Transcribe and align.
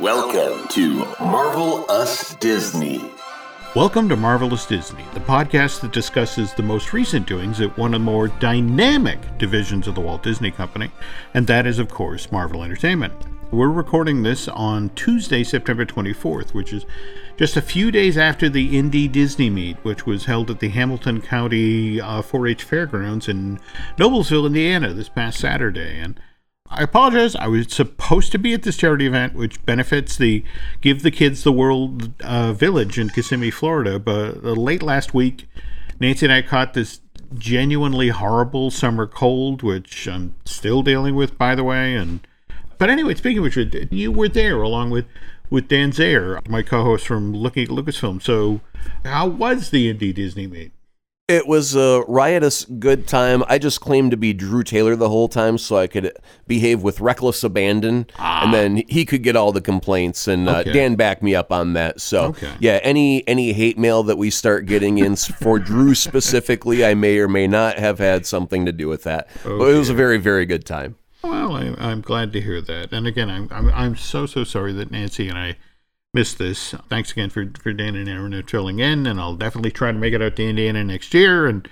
Welcome 0.00 0.66
to 0.68 1.04
Marvelous 1.20 2.34
Disney. 2.36 3.04
Welcome 3.76 4.08
to 4.08 4.16
Marvelous 4.16 4.64
Disney, 4.64 5.04
the 5.12 5.20
podcast 5.20 5.82
that 5.82 5.92
discusses 5.92 6.54
the 6.54 6.62
most 6.62 6.94
recent 6.94 7.26
doings 7.26 7.60
at 7.60 7.76
one 7.76 7.92
of 7.92 8.00
the 8.00 8.04
more 8.06 8.28
dynamic 8.28 9.18
divisions 9.36 9.86
of 9.86 9.94
the 9.94 10.00
Walt 10.00 10.22
Disney 10.22 10.50
Company, 10.50 10.90
and 11.34 11.46
that 11.48 11.66
is, 11.66 11.78
of 11.78 11.90
course, 11.90 12.32
Marvel 12.32 12.64
Entertainment. 12.64 13.12
We're 13.50 13.68
recording 13.68 14.22
this 14.22 14.48
on 14.48 14.88
Tuesday, 14.94 15.44
September 15.44 15.84
24th, 15.84 16.54
which 16.54 16.72
is 16.72 16.86
just 17.36 17.58
a 17.58 17.62
few 17.62 17.90
days 17.90 18.16
after 18.16 18.48
the 18.48 18.78
Indy 18.78 19.06
Disney 19.06 19.50
Meet, 19.50 19.76
which 19.82 20.06
was 20.06 20.24
held 20.24 20.50
at 20.50 20.60
the 20.60 20.70
Hamilton 20.70 21.20
County 21.20 22.00
uh, 22.00 22.22
4 22.22 22.46
H 22.46 22.62
Fairgrounds 22.64 23.28
in 23.28 23.60
Noblesville, 23.98 24.46
Indiana, 24.46 24.94
this 24.94 25.10
past 25.10 25.40
Saturday. 25.40 25.98
And 25.98 26.18
I 26.72 26.84
apologize. 26.84 27.34
I 27.34 27.48
was 27.48 27.72
supposed 27.72 28.30
to 28.32 28.38
be 28.38 28.54
at 28.54 28.62
this 28.62 28.76
charity 28.76 29.06
event, 29.06 29.34
which 29.34 29.64
benefits 29.66 30.16
the 30.16 30.44
Give 30.80 31.02
the 31.02 31.10
Kids 31.10 31.42
the 31.42 31.52
World 31.52 32.12
uh, 32.22 32.52
Village 32.52 32.96
in 32.96 33.10
Kissimmee, 33.10 33.50
Florida. 33.50 33.98
But 33.98 34.36
uh, 34.44 34.52
late 34.52 34.82
last 34.82 35.12
week, 35.12 35.48
Nancy 35.98 36.26
and 36.26 36.32
I 36.32 36.42
caught 36.42 36.74
this 36.74 37.00
genuinely 37.34 38.08
horrible 38.08 38.70
summer 38.70 39.08
cold, 39.08 39.62
which 39.62 40.06
I'm 40.06 40.36
still 40.44 40.82
dealing 40.82 41.16
with, 41.16 41.36
by 41.36 41.56
the 41.56 41.64
way. 41.64 41.96
And 41.96 42.20
but 42.78 42.88
anyway, 42.88 43.16
speaking 43.16 43.38
of 43.38 43.44
which, 43.44 43.90
you 43.90 44.12
were 44.12 44.28
there 44.28 44.62
along 44.62 44.90
with 44.90 45.06
with 45.50 45.66
Dan 45.66 45.90
Zehr, 45.90 46.46
my 46.48 46.62
co-host 46.62 47.04
from 47.04 47.34
Looking 47.34 47.64
at 47.64 47.70
Lucasfilm. 47.70 48.22
So, 48.22 48.60
how 49.04 49.26
was 49.26 49.70
the 49.70 49.90
Indy 49.90 50.12
Disney 50.12 50.46
meet? 50.46 50.70
It 51.30 51.46
was 51.46 51.76
a 51.76 52.02
riotous 52.08 52.64
good 52.64 53.06
time. 53.06 53.44
I 53.48 53.58
just 53.58 53.80
claimed 53.80 54.10
to 54.10 54.16
be 54.16 54.32
Drew 54.32 54.64
Taylor 54.64 54.96
the 54.96 55.08
whole 55.08 55.28
time 55.28 55.58
so 55.58 55.76
I 55.76 55.86
could 55.86 56.12
behave 56.48 56.82
with 56.82 57.00
reckless 57.00 57.44
abandon. 57.44 58.06
Ah. 58.18 58.42
And 58.44 58.52
then 58.52 58.82
he 58.88 59.04
could 59.04 59.22
get 59.22 59.36
all 59.36 59.52
the 59.52 59.60
complaints. 59.60 60.26
And 60.26 60.48
uh, 60.48 60.58
Okay. 60.58 60.72
Dan 60.72 60.96
backed 60.96 61.22
me 61.22 61.34
up 61.36 61.52
on 61.52 61.74
that. 61.74 62.00
So, 62.00 62.24
Okay. 62.26 62.50
yeah, 62.58 62.80
any 62.82 63.26
any 63.28 63.52
hate 63.52 63.78
mail 63.78 64.02
that 64.02 64.18
we 64.18 64.28
start 64.30 64.66
getting 64.66 64.98
in 64.98 65.14
for 65.16 65.58
Drew 65.60 65.94
specifically, 66.08 66.84
I 66.84 66.94
may 66.94 67.18
or 67.18 67.28
may 67.28 67.46
not 67.46 67.78
have 67.78 67.98
had 67.98 68.26
something 68.26 68.66
to 68.66 68.72
do 68.72 68.88
with 68.88 69.04
that. 69.04 69.28
but 69.44 69.52
it 69.68 69.78
was 69.78 69.88
a 69.88 69.94
very, 69.94 70.18
very 70.18 70.46
good 70.46 70.64
time. 70.66 70.96
Well, 71.22 71.54
I, 71.54 71.74
I'm 71.78 72.00
glad 72.00 72.32
to 72.32 72.40
hear 72.40 72.60
that. 72.62 72.92
And 72.92 73.06
again, 73.06 73.30
I'm, 73.30 73.46
I'm 73.52 73.68
I'm 73.68 73.96
so 73.96 74.26
so 74.26 74.42
sorry 74.42 74.72
that 74.72 74.90
Nancy 74.90 75.28
and 75.28 75.38
I 75.38 75.56
missed 76.12 76.38
this. 76.38 76.74
Thanks 76.88 77.12
again 77.12 77.30
for 77.30 77.50
for 77.60 77.72
Dan 77.72 77.96
and 77.96 78.08
Aaron 78.08 78.40
for 78.42 78.48
filling 78.48 78.78
in, 78.78 79.06
and 79.06 79.20
I'll 79.20 79.36
definitely 79.36 79.70
try 79.70 79.92
to 79.92 79.98
make 79.98 80.14
it 80.14 80.22
out 80.22 80.36
to 80.36 80.48
Indiana 80.48 80.84
next 80.84 81.14
year. 81.14 81.46
And 81.46 81.68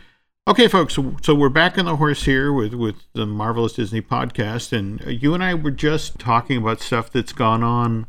okay, 0.46 0.68
folks, 0.68 0.94
so, 0.94 1.16
so 1.22 1.34
we're 1.34 1.48
back 1.48 1.78
on 1.78 1.86
the 1.86 1.96
horse 1.96 2.24
here 2.24 2.52
with 2.52 2.74
with 2.74 2.96
the 3.14 3.26
marvelous 3.26 3.74
Disney 3.74 4.02
podcast, 4.02 4.72
and 4.72 5.04
uh, 5.06 5.10
you 5.10 5.34
and 5.34 5.42
I 5.42 5.54
were 5.54 5.70
just 5.70 6.18
talking 6.18 6.58
about 6.58 6.80
stuff 6.80 7.10
that's 7.10 7.32
gone 7.32 7.62
on 7.62 8.06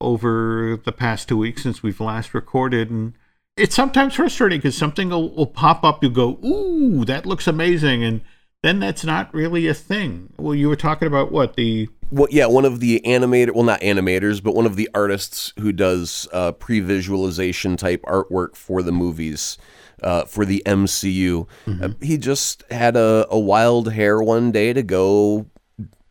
over 0.00 0.80
the 0.84 0.92
past 0.92 1.28
two 1.28 1.36
weeks 1.36 1.62
since 1.62 1.82
we've 1.82 2.00
last 2.00 2.34
recorded, 2.34 2.90
and 2.90 3.14
it's 3.56 3.74
sometimes 3.74 4.14
frustrating 4.14 4.58
because 4.58 4.76
something 4.76 5.10
will, 5.10 5.30
will 5.34 5.46
pop 5.46 5.84
up. 5.84 6.02
You 6.02 6.10
go, 6.10 6.38
"Ooh, 6.44 7.04
that 7.04 7.26
looks 7.26 7.46
amazing," 7.46 8.02
and 8.02 8.22
then 8.62 8.80
that's 8.80 9.04
not 9.04 9.32
really 9.32 9.68
a 9.68 9.74
thing. 9.74 10.32
Well, 10.36 10.54
you 10.54 10.68
were 10.68 10.76
talking 10.76 11.06
about 11.06 11.30
what 11.30 11.54
the 11.54 11.88
Well, 12.10 12.28
yeah, 12.30 12.46
one 12.46 12.64
of 12.64 12.80
the 12.80 13.00
animator, 13.04 13.54
well, 13.54 13.64
not 13.64 13.80
animators, 13.80 14.42
but 14.42 14.54
one 14.54 14.66
of 14.66 14.76
the 14.76 14.88
artists 14.94 15.52
who 15.60 15.72
does 15.72 16.26
uh, 16.32 16.52
pre-visualization 16.52 17.76
type 17.76 18.02
artwork 18.02 18.56
for 18.56 18.82
the 18.82 18.92
movies, 18.92 19.58
uh, 20.02 20.24
for 20.24 20.44
the 20.44 20.62
MCU. 20.66 21.46
Uh, 21.66 21.90
he 22.00 22.18
just 22.18 22.64
had 22.70 22.96
a, 22.96 23.26
a 23.30 23.38
wild 23.38 23.92
hair 23.92 24.20
one 24.20 24.50
day 24.50 24.72
to 24.72 24.82
go 24.82 25.46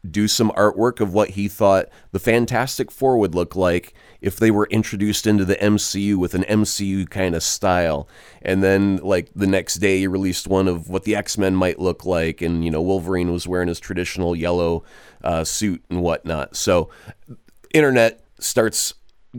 do 0.09 0.27
some 0.27 0.51
artwork 0.51 1.01
of 1.01 1.13
what 1.13 1.31
he 1.31 1.49
thought 1.49 1.87
the 2.11 2.19
Fantastic 2.19 2.91
Four 2.91 3.17
would 3.17 3.35
look 3.35 3.55
like 3.55 3.93
if 4.21 4.37
they 4.37 4.51
were 4.51 4.67
introduced 4.71 5.27
into 5.27 5.45
the 5.45 5.55
MCU 5.55 6.15
with 6.15 6.33
an 6.33 6.43
MCU 6.43 7.09
kind 7.09 7.35
of 7.35 7.43
style. 7.43 8.07
And 8.41 8.63
then, 8.63 8.97
like, 8.97 9.29
the 9.35 9.47
next 9.47 9.75
day, 9.75 9.99
he 9.99 10.07
released 10.07 10.47
one 10.47 10.67
of 10.67 10.89
what 10.89 11.03
the 11.03 11.15
X 11.15 11.37
Men 11.37 11.55
might 11.55 11.79
look 11.79 12.05
like. 12.05 12.41
And, 12.41 12.63
you 12.63 12.71
know, 12.71 12.81
Wolverine 12.81 13.31
was 13.31 13.47
wearing 13.47 13.67
his 13.67 13.79
traditional 13.79 14.35
yellow 14.35 14.83
uh, 15.23 15.43
suit 15.43 15.83
and 15.89 16.01
whatnot. 16.01 16.55
So, 16.55 16.89
internet 17.73 18.23
starts 18.39 18.93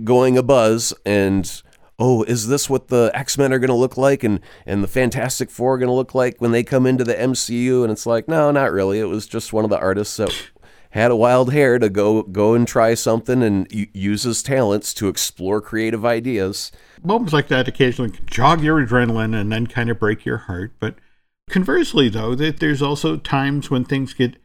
going 0.05 0.37
a 0.37 0.43
buzz 0.43 0.93
and 1.05 1.63
oh 1.99 2.23
is 2.25 2.47
this 2.49 2.69
what 2.71 2.89
the 2.89 3.11
x-men 3.15 3.53
are 3.53 3.59
going 3.59 3.69
to 3.69 3.75
look 3.75 3.97
like 3.97 4.23
and 4.23 4.41
and 4.67 4.83
the 4.83 4.89
fantastic 4.89 5.51
four 5.51 5.75
are 5.75 5.79
going 5.79 5.89
to 5.89 5.95
look 5.95 6.15
like 6.15 6.41
when 6.41 6.53
they 6.53 6.63
come 6.63 6.87
into 6.87 7.05
the 7.05 7.15
mcu 7.15 7.83
and 7.83 7.91
it's 7.91 8.07
like 8.07 8.29
no 8.29 8.51
not 8.51 8.71
really 8.71 9.01
it 9.01 9.05
was 9.05 9.27
just 9.27 9.53
one 9.53 9.65
of 9.65 9.71
the 9.71 9.79
artists 9.79 10.17
that 10.17 10.33
had 10.99 11.11
a 11.11 11.17
wild 11.17 11.53
hair 11.53 11.79
to 11.79 11.89
go 11.89 12.23
go 12.23 12.55
and 12.55 12.69
try 12.69 12.95
something 12.95 13.43
and 13.43 13.67
u- 13.73 13.87
use 13.93 14.25
his 14.25 14.43
talents 14.43 14.93
to 14.95 15.09
explore 15.09 15.61
creative 15.61 16.05
ideas 16.05 16.71
moments 17.05 17.33
like 17.33 17.49
that 17.49 17.69
occasionally 17.69 18.11
can 18.11 18.27
jog 18.27 18.63
your 18.63 18.85
adrenaline 18.85 19.39
and 19.39 19.53
then 19.53 19.67
kind 19.67 19.91
of 19.91 19.99
break 19.99 20.25
your 20.25 20.39
heart. 20.39 20.73
But 20.79 20.97
conversely, 21.51 22.09
though, 22.09 22.35
that 22.35 22.61
there's 22.61 22.83
also 22.83 23.17
times 23.17 23.71
when 23.71 23.85
things 23.85 24.15
get 24.15 24.37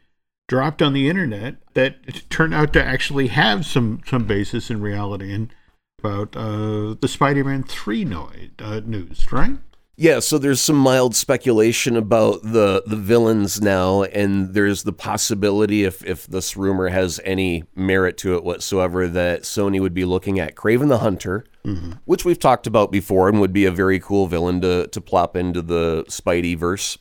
dropped 0.48 0.82
on 0.82 0.92
the 0.92 1.08
internet 1.08 1.56
that 1.74 2.28
turn 2.30 2.52
out 2.52 2.72
to 2.74 2.84
actually 2.84 3.28
have 3.28 3.64
some 3.66 4.00
some 4.06 4.24
basis 4.24 4.70
in 4.70 4.80
reality. 4.80 5.32
And 5.32 5.52
about 5.98 6.36
uh, 6.36 6.94
the 7.00 7.08
Spider-Man 7.08 7.62
three 7.62 8.04
noise, 8.04 8.50
uh, 8.58 8.80
news, 8.84 9.32
right? 9.32 9.56
Yeah, 9.96 10.18
so 10.18 10.38
there's 10.38 10.60
some 10.60 10.76
mild 10.76 11.14
speculation 11.14 11.96
about 11.96 12.42
the 12.42 12.82
the 12.84 12.96
villains 12.96 13.60
now, 13.60 14.02
and 14.02 14.52
there's 14.52 14.82
the 14.82 14.92
possibility, 14.92 15.84
if 15.84 16.04
if 16.04 16.26
this 16.26 16.56
rumor 16.56 16.88
has 16.88 17.20
any 17.24 17.64
merit 17.76 18.16
to 18.18 18.34
it 18.34 18.42
whatsoever, 18.42 19.06
that 19.06 19.42
Sony 19.42 19.80
would 19.80 19.94
be 19.94 20.04
looking 20.04 20.40
at 20.40 20.56
Kraven 20.56 20.88
the 20.88 20.98
Hunter, 20.98 21.44
mm-hmm. 21.64 21.92
which 22.06 22.24
we've 22.24 22.38
talked 22.40 22.66
about 22.66 22.90
before, 22.90 23.28
and 23.28 23.40
would 23.40 23.52
be 23.52 23.66
a 23.66 23.70
very 23.70 24.00
cool 24.00 24.26
villain 24.26 24.60
to 24.62 24.88
to 24.88 25.00
plop 25.00 25.36
into 25.36 25.62
the 25.62 26.04
Spidey 26.08 26.58
verse. 26.58 26.98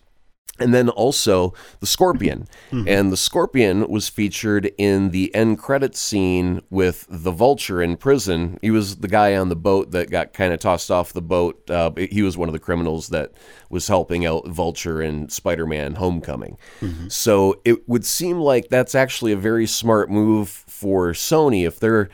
And 0.60 0.72
then 0.72 0.88
also 0.88 1.54
the 1.80 1.88
Scorpion. 1.88 2.48
And 2.88 3.12
the 3.12 3.18
Scorpion 3.18 3.90
was 3.90 4.08
featured 4.08 4.72
in 4.78 5.10
the 5.10 5.34
end 5.34 5.58
credit 5.58 5.96
scene 5.96 6.62
with 6.70 7.08
the 7.10 7.32
Vulture 7.32 7.82
in 7.82 7.98
prison. 7.98 8.60
He 8.62 8.70
was 8.70 8.98
the 8.98 9.08
guy 9.08 9.36
on 9.36 9.50
the 9.50 9.56
boat 9.56 9.90
that 9.92 10.12
got 10.12 10.34
kind 10.34 10.54
of 10.54 10.60
tossed 10.60 10.92
off 10.92 11.12
the 11.12 11.24
boat. 11.24 11.68
Uh, 11.70 11.92
he 11.96 12.22
was 12.22 12.38
one 12.38 12.50
of 12.50 12.54
the 12.54 12.60
criminals 12.60 13.08
that 13.08 13.32
was 13.72 13.88
helping 13.88 14.28
out 14.28 14.48
Vulture 14.48 15.02
in 15.02 15.28
Spider 15.28 15.66
Man 15.66 15.96
Homecoming. 15.96 16.58
So 17.10 17.60
it 17.66 17.90
would 17.90 18.06
seem 18.06 18.40
like 18.40 18.70
that's 18.70 18.94
actually 18.94 19.32
a 19.32 19.38
very 19.38 19.66
smart 19.66 20.12
move 20.12 20.50
for 20.50 21.14
Sony 21.14 21.66
if 21.66 21.80
they're 21.80 22.10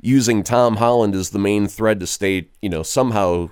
using 0.00 0.42
Tom 0.42 0.76
Holland 0.76 1.14
as 1.14 1.30
the 1.30 1.38
main 1.38 1.66
thread 1.66 2.00
to 2.00 2.06
stay, 2.06 2.48
you 2.62 2.70
know, 2.70 2.82
somehow 2.82 3.50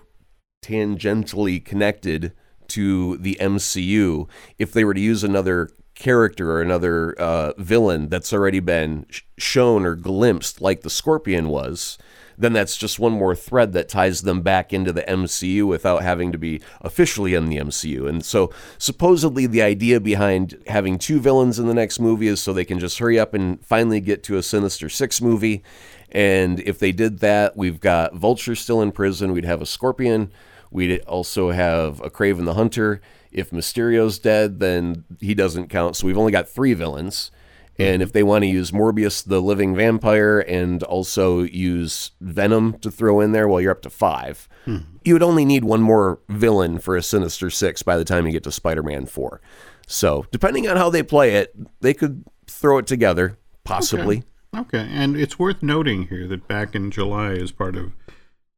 tangentially 0.62 1.62
connected 1.62 2.32
to 2.72 3.16
the 3.18 3.36
MCU 3.40 4.28
if 4.58 4.72
they 4.72 4.84
were 4.84 4.94
to 4.94 5.00
use 5.00 5.24
another 5.24 5.70
character 5.94 6.52
or 6.52 6.62
another 6.62 7.14
uh, 7.20 7.52
villain 7.58 8.08
that's 8.08 8.32
already 8.32 8.60
been 8.60 9.06
sh- 9.08 9.22
shown 9.38 9.84
or 9.84 9.94
glimpsed 9.94 10.60
like 10.60 10.82
the 10.82 10.90
Scorpion 10.90 11.48
was 11.48 11.98
then 12.38 12.52
that's 12.52 12.76
just 12.76 12.98
one 12.98 13.12
more 13.12 13.34
thread 13.34 13.72
that 13.72 13.88
ties 13.88 14.22
them 14.22 14.42
back 14.42 14.72
into 14.72 14.92
the 14.92 15.02
MCU 15.02 15.66
without 15.66 16.02
having 16.02 16.32
to 16.32 16.38
be 16.38 16.60
officially 16.80 17.34
in 17.34 17.46
the 17.46 17.58
MCU. 17.58 18.08
And 18.08 18.24
so 18.24 18.52
supposedly 18.78 19.46
the 19.46 19.62
idea 19.62 20.00
behind 20.00 20.60
having 20.66 20.98
two 20.98 21.20
villains 21.20 21.58
in 21.58 21.66
the 21.66 21.74
next 21.74 22.00
movie 22.00 22.28
is 22.28 22.40
so 22.40 22.52
they 22.52 22.64
can 22.64 22.78
just 22.78 22.98
hurry 22.98 23.18
up 23.18 23.34
and 23.34 23.64
finally 23.64 24.00
get 24.00 24.22
to 24.24 24.36
a 24.36 24.42
Sinister 24.42 24.88
6 24.88 25.20
movie. 25.20 25.62
And 26.10 26.60
if 26.60 26.78
they 26.78 26.92
did 26.92 27.20
that, 27.20 27.56
we've 27.56 27.80
got 27.80 28.14
Vulture 28.14 28.54
still 28.54 28.82
in 28.82 28.92
prison, 28.92 29.32
we'd 29.32 29.44
have 29.44 29.62
a 29.62 29.66
Scorpion, 29.66 30.30
we'd 30.72 31.00
also 31.02 31.50
have 31.50 32.00
a 32.00 32.10
Kraven 32.10 32.44
the 32.44 32.54
Hunter. 32.54 33.00
If 33.30 33.50
Mysterio's 33.50 34.18
dead, 34.18 34.60
then 34.60 35.04
he 35.20 35.34
doesn't 35.34 35.68
count. 35.68 35.96
So 35.96 36.06
we've 36.06 36.18
only 36.18 36.32
got 36.32 36.48
three 36.48 36.74
villains. 36.74 37.30
And 37.78 38.02
if 38.02 38.12
they 38.12 38.22
want 38.22 38.42
to 38.42 38.48
use 38.48 38.70
Morbius, 38.70 39.24
the 39.24 39.40
living 39.40 39.74
vampire, 39.74 40.40
and 40.40 40.82
also 40.82 41.42
use 41.42 42.10
Venom 42.20 42.78
to 42.80 42.90
throw 42.90 43.20
in 43.20 43.32
there, 43.32 43.48
well, 43.48 43.60
you're 43.60 43.72
up 43.72 43.82
to 43.82 43.90
five. 43.90 44.46
Hmm. 44.66 44.78
You 45.04 45.14
would 45.14 45.22
only 45.22 45.44
need 45.44 45.64
one 45.64 45.80
more 45.80 46.20
villain 46.28 46.78
for 46.78 46.96
a 46.96 47.02
Sinister 47.02 47.48
Six 47.48 47.82
by 47.82 47.96
the 47.96 48.04
time 48.04 48.26
you 48.26 48.32
get 48.32 48.44
to 48.44 48.52
Spider 48.52 48.82
Man 48.82 49.06
4. 49.06 49.40
So, 49.86 50.26
depending 50.30 50.68
on 50.68 50.76
how 50.76 50.90
they 50.90 51.02
play 51.02 51.36
it, 51.36 51.54
they 51.80 51.94
could 51.94 52.24
throw 52.46 52.78
it 52.78 52.86
together, 52.86 53.38
possibly. 53.64 54.22
Okay, 54.54 54.86
and 54.90 55.16
it's 55.16 55.38
worth 55.38 55.62
noting 55.62 56.08
here 56.08 56.28
that 56.28 56.46
back 56.46 56.74
in 56.74 56.90
July, 56.90 57.32
as 57.32 57.52
part 57.52 57.74
of 57.74 57.92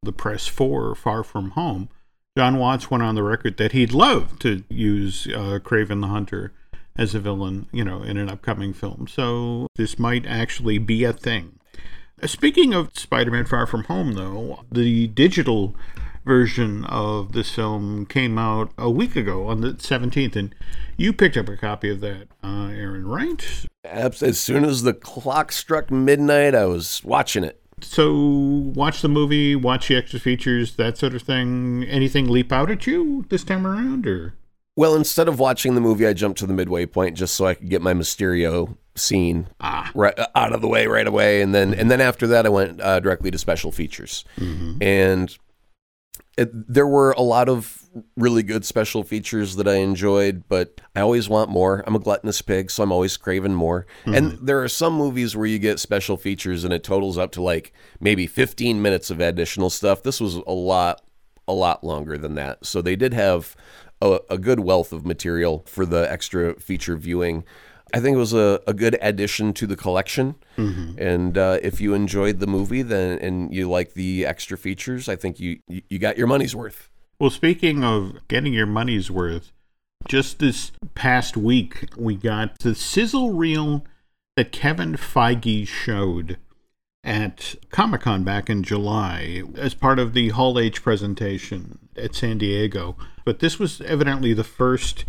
the 0.03 0.11
press 0.11 0.45
for 0.45 0.93
Far 0.93 1.23
From 1.23 1.51
Home, 1.51 1.89
Jon 2.37 2.57
Watts 2.57 2.91
went 2.91 3.01
on 3.01 3.15
the 3.15 3.23
record 3.23 3.55
that 3.57 3.71
he'd 3.71 3.93
love 3.93 4.37
to 4.39 4.63
use 4.67 5.25
uh, 5.27 5.59
Kraven 5.63 6.01
the 6.01 6.07
Hunter 6.07 6.51
as 6.97 7.15
a 7.15 7.19
villain, 7.19 7.67
you 7.71 7.85
know, 7.85 8.03
in 8.03 8.17
an 8.17 8.29
upcoming 8.29 8.73
film. 8.73 9.07
So 9.07 9.67
this 9.75 9.97
might 9.97 10.25
actually 10.25 10.77
be 10.77 11.05
a 11.05 11.13
thing. 11.13 11.59
Uh, 12.21 12.27
Speaking 12.27 12.73
of 12.73 12.89
Spider-Man 12.93 13.45
Far 13.45 13.65
From 13.65 13.85
Home, 13.85 14.13
though, 14.13 14.65
the 14.69 15.07
digital 15.07 15.77
version 16.25 16.83
of 16.85 17.31
this 17.31 17.51
film 17.51 18.05
came 18.05 18.37
out 18.37 18.71
a 18.77 18.89
week 18.89 19.15
ago 19.15 19.47
on 19.47 19.61
the 19.61 19.73
17th, 19.73 20.35
and 20.35 20.53
you 20.97 21.13
picked 21.13 21.37
up 21.37 21.47
a 21.47 21.55
copy 21.55 21.89
of 21.89 22.01
that, 22.01 22.27
uh, 22.43 22.67
Aaron, 22.67 23.07
right? 23.07 23.65
As 23.85 24.39
soon 24.41 24.65
as 24.65 24.83
the 24.83 24.93
clock 24.93 25.53
struck 25.53 25.89
midnight, 25.89 26.53
I 26.53 26.65
was 26.65 27.01
watching 27.05 27.45
it. 27.45 27.61
So, 27.81 28.13
watch 28.75 29.01
the 29.01 29.09
movie, 29.09 29.55
watch 29.55 29.89
the 29.89 29.95
extra 29.97 30.19
features, 30.19 30.75
that 30.77 30.97
sort 30.97 31.13
of 31.13 31.21
thing. 31.21 31.83
Anything 31.83 32.27
leap 32.29 32.51
out 32.51 32.71
at 32.71 32.87
you 32.87 33.25
this 33.29 33.43
time 33.43 33.67
around, 33.67 34.07
or? 34.07 34.33
Well, 34.77 34.95
instead 34.95 35.27
of 35.27 35.39
watching 35.39 35.75
the 35.75 35.81
movie, 35.81 36.05
I 36.07 36.13
jumped 36.13 36.39
to 36.39 36.45
the 36.47 36.53
midway 36.53 36.85
point 36.85 37.15
just 37.17 37.35
so 37.35 37.45
I 37.45 37.53
could 37.53 37.69
get 37.69 37.81
my 37.81 37.93
Mysterio 37.93 38.77
scene 38.95 39.47
Ah. 39.59 39.91
right 39.93 40.17
out 40.35 40.53
of 40.53 40.61
the 40.61 40.67
way 40.67 40.87
right 40.87 41.07
away, 41.07 41.41
and 41.41 41.53
then 41.53 41.73
and 41.73 41.91
then 41.91 42.01
after 42.01 42.27
that, 42.27 42.45
I 42.45 42.49
went 42.49 42.79
uh, 42.81 42.99
directly 42.99 43.29
to 43.31 43.37
special 43.37 43.71
features, 43.71 44.23
Mm-hmm. 44.37 44.81
and 44.81 45.37
it, 46.37 46.49
there 46.73 46.87
were 46.87 47.11
a 47.11 47.21
lot 47.21 47.47
of 47.49 47.81
really 48.17 48.43
good 48.43 48.65
special 48.65 49.03
features 49.03 49.55
that 49.55 49.67
I 49.67 49.75
enjoyed, 49.75 50.43
but 50.47 50.81
I 50.95 51.01
always 51.01 51.29
want 51.29 51.49
more. 51.49 51.83
I'm 51.87 51.95
a 51.95 51.99
gluttonous 51.99 52.41
pig, 52.41 52.69
so 52.69 52.83
I'm 52.83 52.91
always 52.91 53.17
craving 53.17 53.55
more. 53.55 53.85
And 54.05 54.37
there 54.41 54.61
are 54.63 54.67
some 54.67 54.93
movies 54.93 55.35
where 55.35 55.45
you 55.45 55.59
get 55.59 55.79
special 55.79 56.17
features 56.17 56.63
and 56.63 56.73
it 56.73 56.83
totals 56.83 57.17
up 57.17 57.31
to 57.33 57.41
like 57.41 57.71
maybe 57.99 58.27
15 58.27 58.81
minutes 58.81 59.09
of 59.09 59.19
additional 59.19 59.69
stuff. 59.69 60.03
This 60.03 60.19
was 60.19 60.35
a 60.35 60.51
lot, 60.51 61.01
a 61.47 61.53
lot 61.53 61.83
longer 61.83 62.17
than 62.17 62.35
that. 62.35 62.65
So 62.65 62.81
they 62.81 62.95
did 62.95 63.13
have 63.13 63.55
a, 64.01 64.19
a 64.29 64.37
good 64.37 64.59
wealth 64.59 64.91
of 64.91 65.05
material 65.05 65.63
for 65.67 65.85
the 65.85 66.09
extra 66.11 66.59
feature 66.59 66.97
viewing. 66.97 67.43
I 67.93 68.01
think 68.01 68.15
it 68.15 68.19
was 68.19 68.33
a, 68.33 68.59
a 68.67 68.73
good 68.73 68.97
addition 69.01 69.53
to 69.53 69.67
the 69.67 69.77
collection. 69.77 70.35
And 70.99 71.37
uh, 71.37 71.59
if 71.61 71.79
you 71.79 71.93
enjoyed 71.93 72.39
the 72.39 72.47
movie 72.47 72.81
then 72.81 73.19
and 73.19 73.53
you 73.53 73.69
like 73.69 73.93
the 73.93 74.25
extra 74.25 74.57
features, 74.57 75.07
I 75.07 75.15
think 75.15 75.39
you, 75.39 75.59
you 75.67 75.81
you 75.89 75.99
got 75.99 76.17
your 76.17 76.27
money's 76.27 76.55
worth. 76.55 76.89
Well, 77.17 77.29
speaking 77.29 77.81
of 77.81 78.27
getting 78.27 78.53
your 78.53 78.65
money's 78.65 79.09
worth, 79.09 79.53
just 80.05 80.39
this 80.39 80.73
past 80.95 81.37
week, 81.37 81.85
we 81.95 82.15
got 82.15 82.59
the 82.59 82.75
sizzle 82.75 83.31
reel 83.31 83.85
that 84.35 84.51
Kevin 84.51 84.97
Feige 84.97 85.65
showed 85.65 86.37
at 87.05 87.55
Comic 87.69 88.01
Con 88.01 88.25
back 88.25 88.49
in 88.49 88.63
July 88.63 89.43
as 89.55 89.73
part 89.73 89.97
of 89.97 90.13
the 90.13 90.29
Hall 90.29 90.59
H 90.59 90.83
presentation 90.83 91.79
at 91.95 92.15
San 92.15 92.37
Diego. 92.37 92.97
But 93.23 93.39
this 93.39 93.59
was 93.59 93.79
evidently 93.81 94.33
the 94.33 94.43
first 94.43 95.05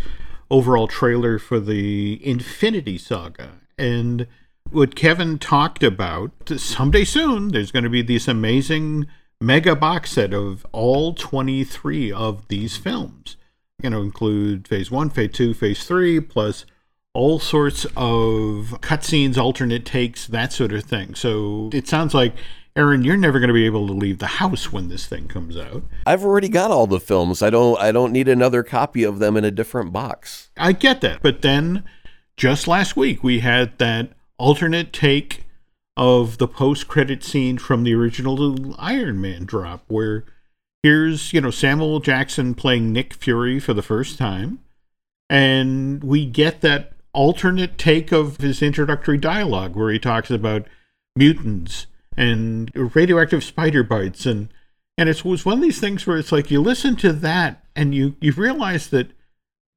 overall 0.49 0.87
trailer 0.87 1.41
for 1.41 1.59
the 1.59 2.25
Infinity 2.25 2.99
Saga. 2.99 3.55
And 3.77 4.29
what 4.71 4.95
Kevin 4.95 5.41
talked 5.41 5.83
about 5.83 6.31
someday 6.57 7.05
soon, 7.05 7.49
there's 7.49 7.73
going 7.73 7.85
to 7.85 7.91
be 7.91 8.03
this 8.03 8.29
amazing 8.29 9.07
mega 9.41 9.77
box 9.77 10.13
set 10.13 10.33
of 10.33 10.67
all 10.73 11.15
23 11.15 12.13
of 12.13 12.47
these 12.49 12.77
films. 12.77 13.37
You 13.83 13.91
know, 13.91 14.03
include 14.03 14.67
phase 14.67 14.91
one, 14.91 15.11
phase 15.11 15.33
two, 15.33 15.53
phase 15.53 15.85
three, 15.85 16.21
plus 16.21 16.65
all 17.13 17.39
sorts 17.39 17.85
of 17.97 18.79
cutscenes, 18.83 19.39
alternate 19.39 19.85
takes, 19.85 20.27
that 20.27 20.53
sort 20.53 20.73
of 20.73 20.85
thing. 20.85 21.15
So 21.15 21.71
it 21.73 21.89
sounds 21.89 22.13
like, 22.15 22.35
Aaron, 22.77 23.05
you're 23.05 23.17
never 23.17 23.39
going 23.39 23.49
to 23.49 23.55
be 23.55 23.65
able 23.65 23.87
to 23.87 23.95
leave 23.95 24.19
the 24.19 24.27
house 24.27 24.71
when 24.71 24.89
this 24.89 25.07
thing 25.07 25.27
comes 25.27 25.57
out. 25.57 25.83
I've 26.05 26.25
already 26.25 26.51
got 26.51 26.71
all 26.71 26.87
the 26.87 27.01
films. 27.01 27.43
I 27.43 27.49
don't 27.49 27.81
I 27.81 27.91
don't 27.91 28.13
need 28.13 28.29
another 28.29 28.63
copy 28.63 29.03
of 29.03 29.19
them 29.19 29.37
in 29.37 29.45
a 29.45 29.51
different 29.51 29.93
box. 29.93 30.51
I 30.59 30.73
get 30.73 31.01
that. 31.01 31.23
But 31.23 31.41
then 31.41 31.85
just 32.37 32.69
last 32.69 32.97
week, 32.97 33.25
we 33.25 33.41
had 33.41 33.79
that 33.79 34.11
alternate 34.39 34.93
take 34.93 35.46
of 35.97 36.39
the 36.39 36.49
post 36.49 36.89
credit 36.89 37.25
scene 37.25 37.59
from 37.59 37.83
the 37.83 37.95
original 37.95 38.75
Iron 38.79 39.21
Man 39.21 39.45
drop, 39.45 39.85
where 39.89 40.25
here's, 40.83 41.33
you 41.33 41.41
know, 41.41 41.51
Samuel 41.51 42.01
Jackson 42.01 42.55
playing 42.55 42.93
Nick 42.93 43.15
Fury 43.15 43.59
for 43.59 43.75
the 43.75 43.83
first 43.83 44.19
time. 44.19 44.61
And 45.29 46.05
we 46.05 46.27
get 46.27 46.61
that 46.61 46.93
alternate 47.13 47.79
take 47.79 48.13
of 48.13 48.37
his 48.37 48.63
introductory 48.63 49.17
dialogue 49.17 49.75
where 49.75 49.91
he 49.91 49.99
talks 49.99 50.31
about 50.31 50.67
mutants 51.17 51.87
and 52.17 52.71
radioactive 52.75 53.43
spider 53.43 53.83
bites 53.83 54.27
and 54.27 54.49
and 54.99 55.09
it 55.09 55.25
was 55.25 55.45
one 55.45 55.59
of 55.59 55.63
these 55.63 55.81
things 55.81 56.07
where 56.07 56.19
it's 56.19 56.33
like 56.33 56.51
you 56.51 56.61
listen 56.61 56.95
to 56.97 57.13
that 57.13 57.65
and 57.75 57.95
you 57.95 58.17
you 58.21 58.33
realize 58.33 58.89
that 58.89 59.11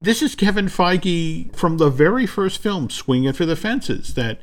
this 0.01 0.21
is 0.21 0.35
Kevin 0.35 0.67
Feige 0.67 1.53
from 1.55 1.77
the 1.77 1.89
very 1.89 2.25
first 2.25 2.61
film 2.61 2.89
swinging 2.89 3.33
for 3.33 3.45
the 3.45 3.55
fences 3.55 4.13
that 4.13 4.39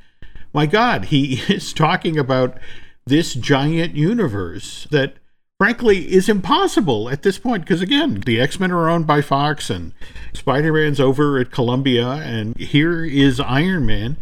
my 0.56 0.66
god 0.66 1.06
he 1.06 1.34
is 1.48 1.72
talking 1.72 2.18
about 2.18 2.58
this 3.06 3.34
giant 3.34 3.94
universe 3.94 4.88
that 4.90 5.14
frankly 5.58 6.12
is 6.12 6.28
impossible 6.28 7.08
at 7.08 7.22
this 7.22 7.38
point 7.38 7.62
because 7.62 7.80
again 7.80 8.20
the 8.26 8.40
x-men 8.40 8.72
are 8.72 8.88
owned 8.88 9.06
by 9.06 9.20
fox 9.20 9.70
and 9.70 9.92
spider-man's 10.32 10.98
over 10.98 11.38
at 11.38 11.52
columbia 11.52 12.08
and 12.08 12.56
here 12.56 13.04
is 13.04 13.38
iron 13.38 13.86
man 13.86 14.16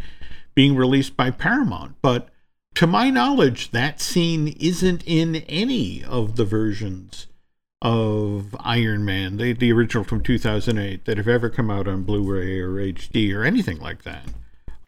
being 0.54 0.76
released 0.76 1.16
by 1.16 1.30
paramount. 1.30 1.96
But 2.00 2.28
to 2.76 2.86
my 2.86 3.10
knowledge 3.10 3.70
that 3.70 4.00
scene 4.00 4.48
isn't 4.60 5.02
in 5.06 5.36
any 5.36 6.02
of 6.02 6.36
the 6.36 6.44
versions 6.44 7.26
of 7.82 8.56
iron 8.60 9.04
man 9.04 9.36
the, 9.36 9.52
the 9.52 9.70
original 9.70 10.04
from 10.04 10.22
2008 10.22 11.04
that 11.04 11.18
have 11.18 11.28
ever 11.28 11.50
come 11.50 11.70
out 11.70 11.86
on 11.86 12.02
blu-ray 12.02 12.58
or 12.58 12.76
hd 12.76 13.34
or 13.34 13.44
anything 13.44 13.78
like 13.78 14.04
that 14.04 14.24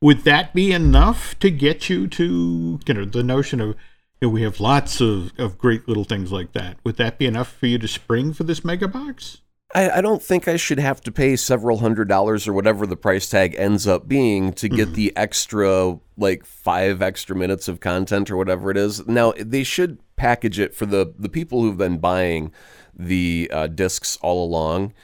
would 0.00 0.24
that 0.24 0.54
be 0.54 0.72
enough 0.72 1.38
to 1.38 1.50
get 1.50 1.88
you 1.88 2.06
to 2.08 2.80
you 2.86 2.94
know 2.94 3.04
the 3.04 3.22
notion 3.22 3.60
of 3.60 3.76
you 4.20 4.28
know, 4.28 4.32
we 4.32 4.42
have 4.42 4.60
lots 4.60 5.00
of, 5.00 5.32
of 5.38 5.58
great 5.58 5.86
little 5.86 6.04
things 6.04 6.32
like 6.32 6.52
that. 6.52 6.78
Would 6.84 6.96
that 6.96 7.18
be 7.18 7.26
enough 7.26 7.52
for 7.52 7.66
you 7.66 7.78
to 7.78 7.86
spring 7.86 8.32
for 8.32 8.44
this 8.44 8.64
mega 8.64 8.88
box? 8.88 9.42
I, 9.74 9.98
I 9.98 10.00
don't 10.00 10.22
think 10.22 10.48
I 10.48 10.56
should 10.56 10.78
have 10.78 11.00
to 11.02 11.12
pay 11.12 11.36
several 11.36 11.78
hundred 11.78 12.08
dollars 12.08 12.46
or 12.46 12.52
whatever 12.52 12.86
the 12.86 12.96
price 12.96 13.28
tag 13.28 13.54
ends 13.58 13.86
up 13.86 14.06
being 14.06 14.52
to 14.54 14.68
get 14.68 14.94
the 14.94 15.14
extra 15.16 15.98
like 16.16 16.46
five 16.46 17.02
extra 17.02 17.36
minutes 17.36 17.68
of 17.68 17.80
content 17.80 18.30
or 18.30 18.36
whatever 18.36 18.70
it 18.70 18.76
is. 18.76 19.06
Now 19.06 19.34
they 19.36 19.64
should 19.64 19.98
package 20.16 20.58
it 20.58 20.74
for 20.74 20.86
the 20.86 21.12
the 21.18 21.28
people 21.28 21.60
who've 21.60 21.76
been 21.76 21.98
buying 21.98 22.52
the 22.98 23.50
uh, 23.52 23.66
discs 23.66 24.16
all 24.22 24.44
along. 24.44 24.94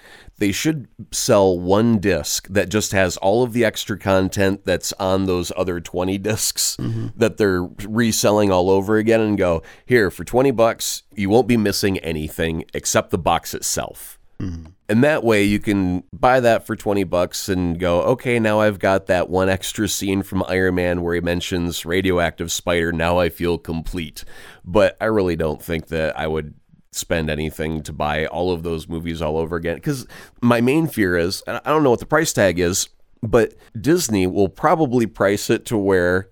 They 0.43 0.51
should 0.51 0.89
sell 1.13 1.57
one 1.57 1.99
disc 2.01 2.49
that 2.49 2.69
just 2.69 2.91
has 2.91 3.17
all 3.19 3.45
of 3.45 3.53
the 3.53 3.65
extra 3.65 3.97
content 3.97 4.63
that's 4.65 4.93
on 4.95 5.27
those 5.27 5.53
other 5.57 5.79
20 5.79 6.19
discs 6.19 6.77
mm-hmm. 6.79 7.11
that 7.15 7.37
they're 7.37 7.63
reselling 7.63 8.51
all 8.51 8.69
over 8.69 8.97
again 8.97 9.21
and 9.21 9.39
go, 9.39 9.63
here, 9.87 10.11
for 10.11 10.25
20 10.25 10.51
bucks, 10.51 11.05
you 11.15 11.31
won't 11.31 11.47
be 11.47 11.57
missing 11.57 11.99
anything 11.99 12.65
except 12.75 13.11
the 13.11 13.19
box 13.19 13.55
itself. 13.55 14.19
Mm-hmm. 14.41 14.71
And 14.89 15.05
that 15.05 15.23
way 15.23 15.45
you 15.45 15.61
can 15.61 16.03
buy 16.13 16.41
that 16.41 16.67
for 16.67 16.75
20 16.75 17.05
bucks 17.05 17.49
and 17.49 17.79
go, 17.79 18.03
okay, 18.03 18.41
now 18.41 18.59
I've 18.59 18.81
got 18.81 19.07
that 19.07 19.31
one 19.31 19.49
extra 19.49 19.87
scene 19.87 20.25
from 20.25 20.43
Iron 20.49 20.75
Man 20.75 21.03
where 21.03 21.15
he 21.15 21.21
mentions 21.21 21.87
radioactive 21.87 22.51
spider. 22.51 22.93
Now 22.93 23.21
I 23.21 23.29
feel 23.29 23.59
complete. 23.59 24.25
But 24.65 24.97
I 25.01 25.05
really 25.05 25.37
don't 25.37 25.63
think 25.63 25.87
that 25.87 26.19
I 26.19 26.27
would 26.27 26.55
spend 26.93 27.31
anything 27.31 27.83
to 27.83 27.93
buy 27.93 28.27
all 28.27 28.53
of 28.53 28.63
those 28.63 28.87
movies 28.87 29.21
all 29.21 29.39
over 29.39 29.57
again. 29.57 29.77
Because 29.77 30.07
my 30.41 30.61
main 30.61 30.87
fear 30.87 31.17
is, 31.17 31.43
and 31.47 31.61
I 31.65 31.71
don't 31.71 31.83
know 31.83 31.91
what 31.91 32.01
the 32.01 32.07
price 32.07 32.33
tag 32.33 32.59
is, 32.59 32.89
but 33.23 33.55
Disney 33.79 34.27
will 34.27 34.49
probably 34.49 35.07
price 35.07 35.49
it 35.51 35.65
to 35.67 35.79
where 35.79 36.29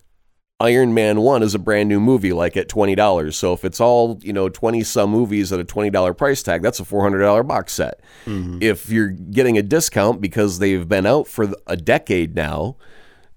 Iron 0.60 0.92
Man 0.92 1.22
1 1.22 1.42
is 1.42 1.54
a 1.54 1.58
brand 1.58 1.88
new 1.88 1.98
movie, 1.98 2.34
like 2.34 2.56
at 2.56 2.68
$20. 2.68 3.32
So 3.32 3.54
if 3.54 3.64
it's 3.64 3.80
all, 3.80 4.18
you 4.22 4.34
know, 4.34 4.50
20 4.50 4.82
some 4.84 5.10
movies 5.10 5.52
at 5.52 5.60
a 5.60 5.64
$20 5.64 6.16
price 6.18 6.42
tag, 6.42 6.62
that's 6.62 6.80
a 6.80 6.84
$400 6.84 7.48
box 7.48 7.72
set. 7.72 8.00
Mm-hmm. 8.26 8.58
If 8.60 8.90
you're 8.90 9.08
getting 9.08 9.56
a 9.56 9.62
discount 9.62 10.20
because 10.20 10.58
they've 10.58 10.86
been 10.86 11.06
out 11.06 11.26
for 11.26 11.50
a 11.66 11.76
decade 11.76 12.34
now, 12.36 12.76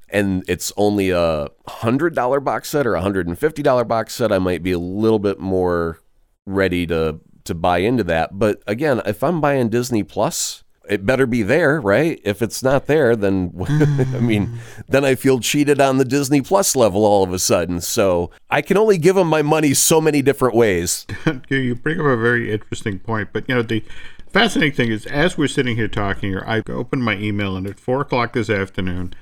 and 0.09 0.43
it's 0.49 0.73
only 0.75 1.11
a 1.11 1.49
$100 1.67 2.43
box 2.43 2.69
set 2.69 2.85
or 2.85 2.95
a 2.95 3.01
$150 3.01 3.87
box 3.87 4.13
set, 4.13 4.33
I 4.33 4.39
might 4.39 4.61
be 4.61 4.73
a 4.73 4.79
little 4.79 5.19
bit 5.19 5.39
more 5.39 5.99
ready 6.45 6.85
to 6.87 7.19
to 7.45 7.53
buy 7.53 7.79
into 7.79 8.03
that. 8.05 8.39
But 8.39 8.61
again, 8.67 9.01
if 9.05 9.23
I'm 9.23 9.41
buying 9.41 9.69
Disney 9.69 10.03
Plus, 10.03 10.63
it 10.89 11.05
better 11.05 11.25
be 11.25 11.43
there, 11.43 11.79
right? 11.79 12.19
If 12.23 12.41
it's 12.41 12.61
not 12.61 12.87
there, 12.87 13.15
then 13.15 13.53
I 14.15 14.19
mean, 14.19 14.59
then 14.87 15.05
I 15.05 15.15
feel 15.15 15.39
cheated 15.39 15.79
on 15.79 15.97
the 15.97 16.05
Disney 16.05 16.41
Plus 16.41 16.75
level 16.75 17.05
all 17.05 17.23
of 17.23 17.31
a 17.33 17.39
sudden. 17.39 17.81
So 17.81 18.31
I 18.49 18.61
can 18.61 18.77
only 18.77 18.97
give 18.97 19.15
them 19.15 19.27
my 19.27 19.41
money 19.41 19.73
so 19.73 20.01
many 20.01 20.21
different 20.21 20.55
ways. 20.55 21.05
you 21.49 21.75
bring 21.75 21.99
up 21.99 22.05
a 22.05 22.17
very 22.17 22.51
interesting 22.51 22.99
point. 22.99 23.29
But, 23.31 23.47
you 23.47 23.55
know, 23.55 23.61
the 23.61 23.83
fascinating 24.31 24.75
thing 24.75 24.91
is, 24.91 25.05
as 25.05 25.37
we're 25.37 25.47
sitting 25.47 25.75
here 25.75 25.87
talking 25.87 26.29
here, 26.29 26.43
I 26.45 26.61
opened 26.69 27.03
my 27.03 27.15
email, 27.15 27.55
and 27.55 27.67
at 27.67 27.79
4 27.79 28.01
o'clock 28.01 28.33
this 28.33 28.49
afternoon, 28.49 29.13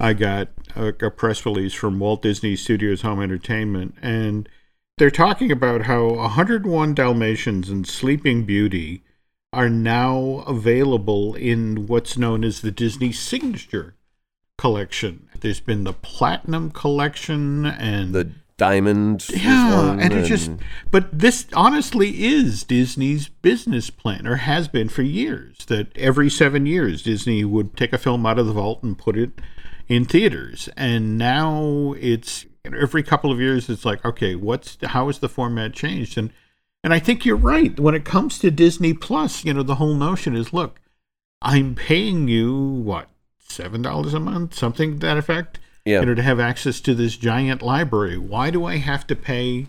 I 0.00 0.14
got 0.14 0.48
a, 0.74 0.88
a 0.88 1.10
press 1.10 1.44
release 1.44 1.74
from 1.74 1.98
Walt 1.98 2.22
Disney 2.22 2.56
Studios 2.56 3.02
Home 3.02 3.20
Entertainment. 3.20 3.94
And 4.00 4.48
they're 5.02 5.10
talking 5.10 5.50
about 5.50 5.82
how 5.82 6.10
101 6.10 6.94
Dalmatians 6.94 7.68
and 7.68 7.88
Sleeping 7.88 8.44
Beauty 8.44 9.02
are 9.52 9.68
now 9.68 10.44
available 10.46 11.34
in 11.34 11.88
what's 11.88 12.16
known 12.16 12.44
as 12.44 12.60
the 12.60 12.70
Disney 12.70 13.10
Signature 13.10 13.96
Collection. 14.56 15.28
There's 15.40 15.58
been 15.58 15.82
the 15.82 15.92
Platinum 15.92 16.70
Collection 16.70 17.66
and 17.66 18.14
The 18.14 18.30
Diamond, 18.56 19.28
yeah, 19.30 19.88
one, 19.88 19.98
and 19.98 20.12
it 20.12 20.24
just 20.24 20.52
but 20.92 21.18
this 21.18 21.48
honestly 21.52 22.22
is 22.22 22.62
Disney's 22.62 23.26
business 23.26 23.90
plan 23.90 24.24
or 24.24 24.36
has 24.36 24.68
been 24.68 24.88
for 24.88 25.02
years 25.02 25.64
that 25.64 25.88
every 25.98 26.30
7 26.30 26.64
years 26.64 27.02
Disney 27.02 27.44
would 27.44 27.76
take 27.76 27.92
a 27.92 27.98
film 27.98 28.24
out 28.24 28.38
of 28.38 28.46
the 28.46 28.52
vault 28.52 28.84
and 28.84 28.96
put 28.96 29.18
it 29.18 29.32
in 29.88 30.04
theaters. 30.04 30.68
And 30.76 31.18
now 31.18 31.96
it's 31.98 32.46
every 32.64 33.02
couple 33.02 33.30
of 33.32 33.40
years 33.40 33.68
it's 33.68 33.84
like, 33.84 34.04
okay, 34.04 34.34
what's 34.34 34.78
how 34.82 35.06
has 35.06 35.18
the 35.18 35.28
format 35.28 35.72
changed? 35.72 36.16
And 36.16 36.30
and 36.84 36.92
I 36.92 36.98
think 36.98 37.24
you're 37.24 37.36
right. 37.36 37.78
When 37.78 37.94
it 37.94 38.04
comes 38.04 38.38
to 38.40 38.50
Disney 38.50 38.92
Plus, 38.92 39.44
you 39.44 39.54
know, 39.54 39.62
the 39.62 39.76
whole 39.76 39.94
notion 39.94 40.36
is 40.36 40.52
look, 40.52 40.80
I'm 41.40 41.74
paying 41.74 42.28
you 42.28 42.56
what, 42.56 43.08
seven 43.38 43.82
dollars 43.82 44.14
a 44.14 44.20
month, 44.20 44.54
something 44.54 44.94
to 44.94 44.98
that 45.06 45.16
effect. 45.16 45.58
Yeah. 45.84 46.00
You 46.00 46.06
know, 46.06 46.14
to 46.14 46.22
have 46.22 46.38
access 46.38 46.80
to 46.82 46.94
this 46.94 47.16
giant 47.16 47.60
library. 47.60 48.16
Why 48.16 48.50
do 48.50 48.64
I 48.64 48.76
have 48.76 49.04
to 49.08 49.16
pay 49.16 49.66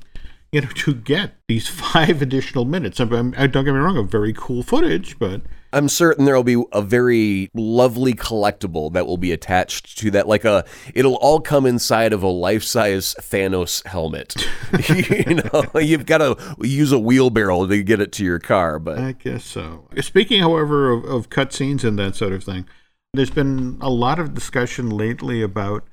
you 0.53 0.61
know, 0.61 0.67
to 0.67 0.93
get 0.93 1.33
these 1.49 1.67
five 1.83 2.21
additional 2.21 2.63
minutes. 2.63 3.01
I, 3.01 3.05
I 3.05 3.47
don't 3.47 3.65
get 3.65 3.73
me 3.73 3.79
wrong, 3.79 3.97
a 3.97 4.03
very 4.03 4.31
cool 4.31 4.63
footage, 4.63 5.19
but 5.19 5.41
I'm 5.73 5.89
certain 5.89 6.25
there 6.25 6.35
will 6.35 6.43
be 6.43 6.63
a 6.71 6.81
very 6.81 7.49
lovely 7.53 8.13
collectible 8.13 8.93
that 8.93 9.07
will 9.07 9.17
be 9.17 9.31
attached 9.31 9.97
to 9.97 10.11
that. 10.11 10.27
Like 10.27 10.45
a, 10.45 10.65
it'll 10.93 11.15
all 11.15 11.39
come 11.39 11.65
inside 11.65 12.13
of 12.13 12.23
a 12.23 12.27
life-size 12.27 13.15
Thanos 13.19 13.85
helmet. 13.85 14.35
you 15.27 15.35
know, 15.35 15.79
you've 15.79 16.05
got 16.05 16.19
to 16.19 16.37
use 16.61 16.91
a 16.91 16.99
wheelbarrow 16.99 17.65
to 17.67 17.83
get 17.83 17.99
it 17.99 18.11
to 18.13 18.23
your 18.23 18.39
car. 18.39 18.79
But 18.79 18.99
I 18.99 19.13
guess 19.13 19.43
so. 19.43 19.89
Speaking, 19.99 20.41
however, 20.41 20.91
of, 20.91 21.05
of 21.05 21.29
cutscenes 21.29 21.83
and 21.83 21.97
that 21.99 22.15
sort 22.15 22.33
of 22.33 22.43
thing, 22.43 22.67
there's 23.13 23.31
been 23.31 23.77
a 23.81 23.89
lot 23.89 24.19
of 24.19 24.33
discussion 24.33 24.89
lately 24.89 25.41
about 25.41 25.85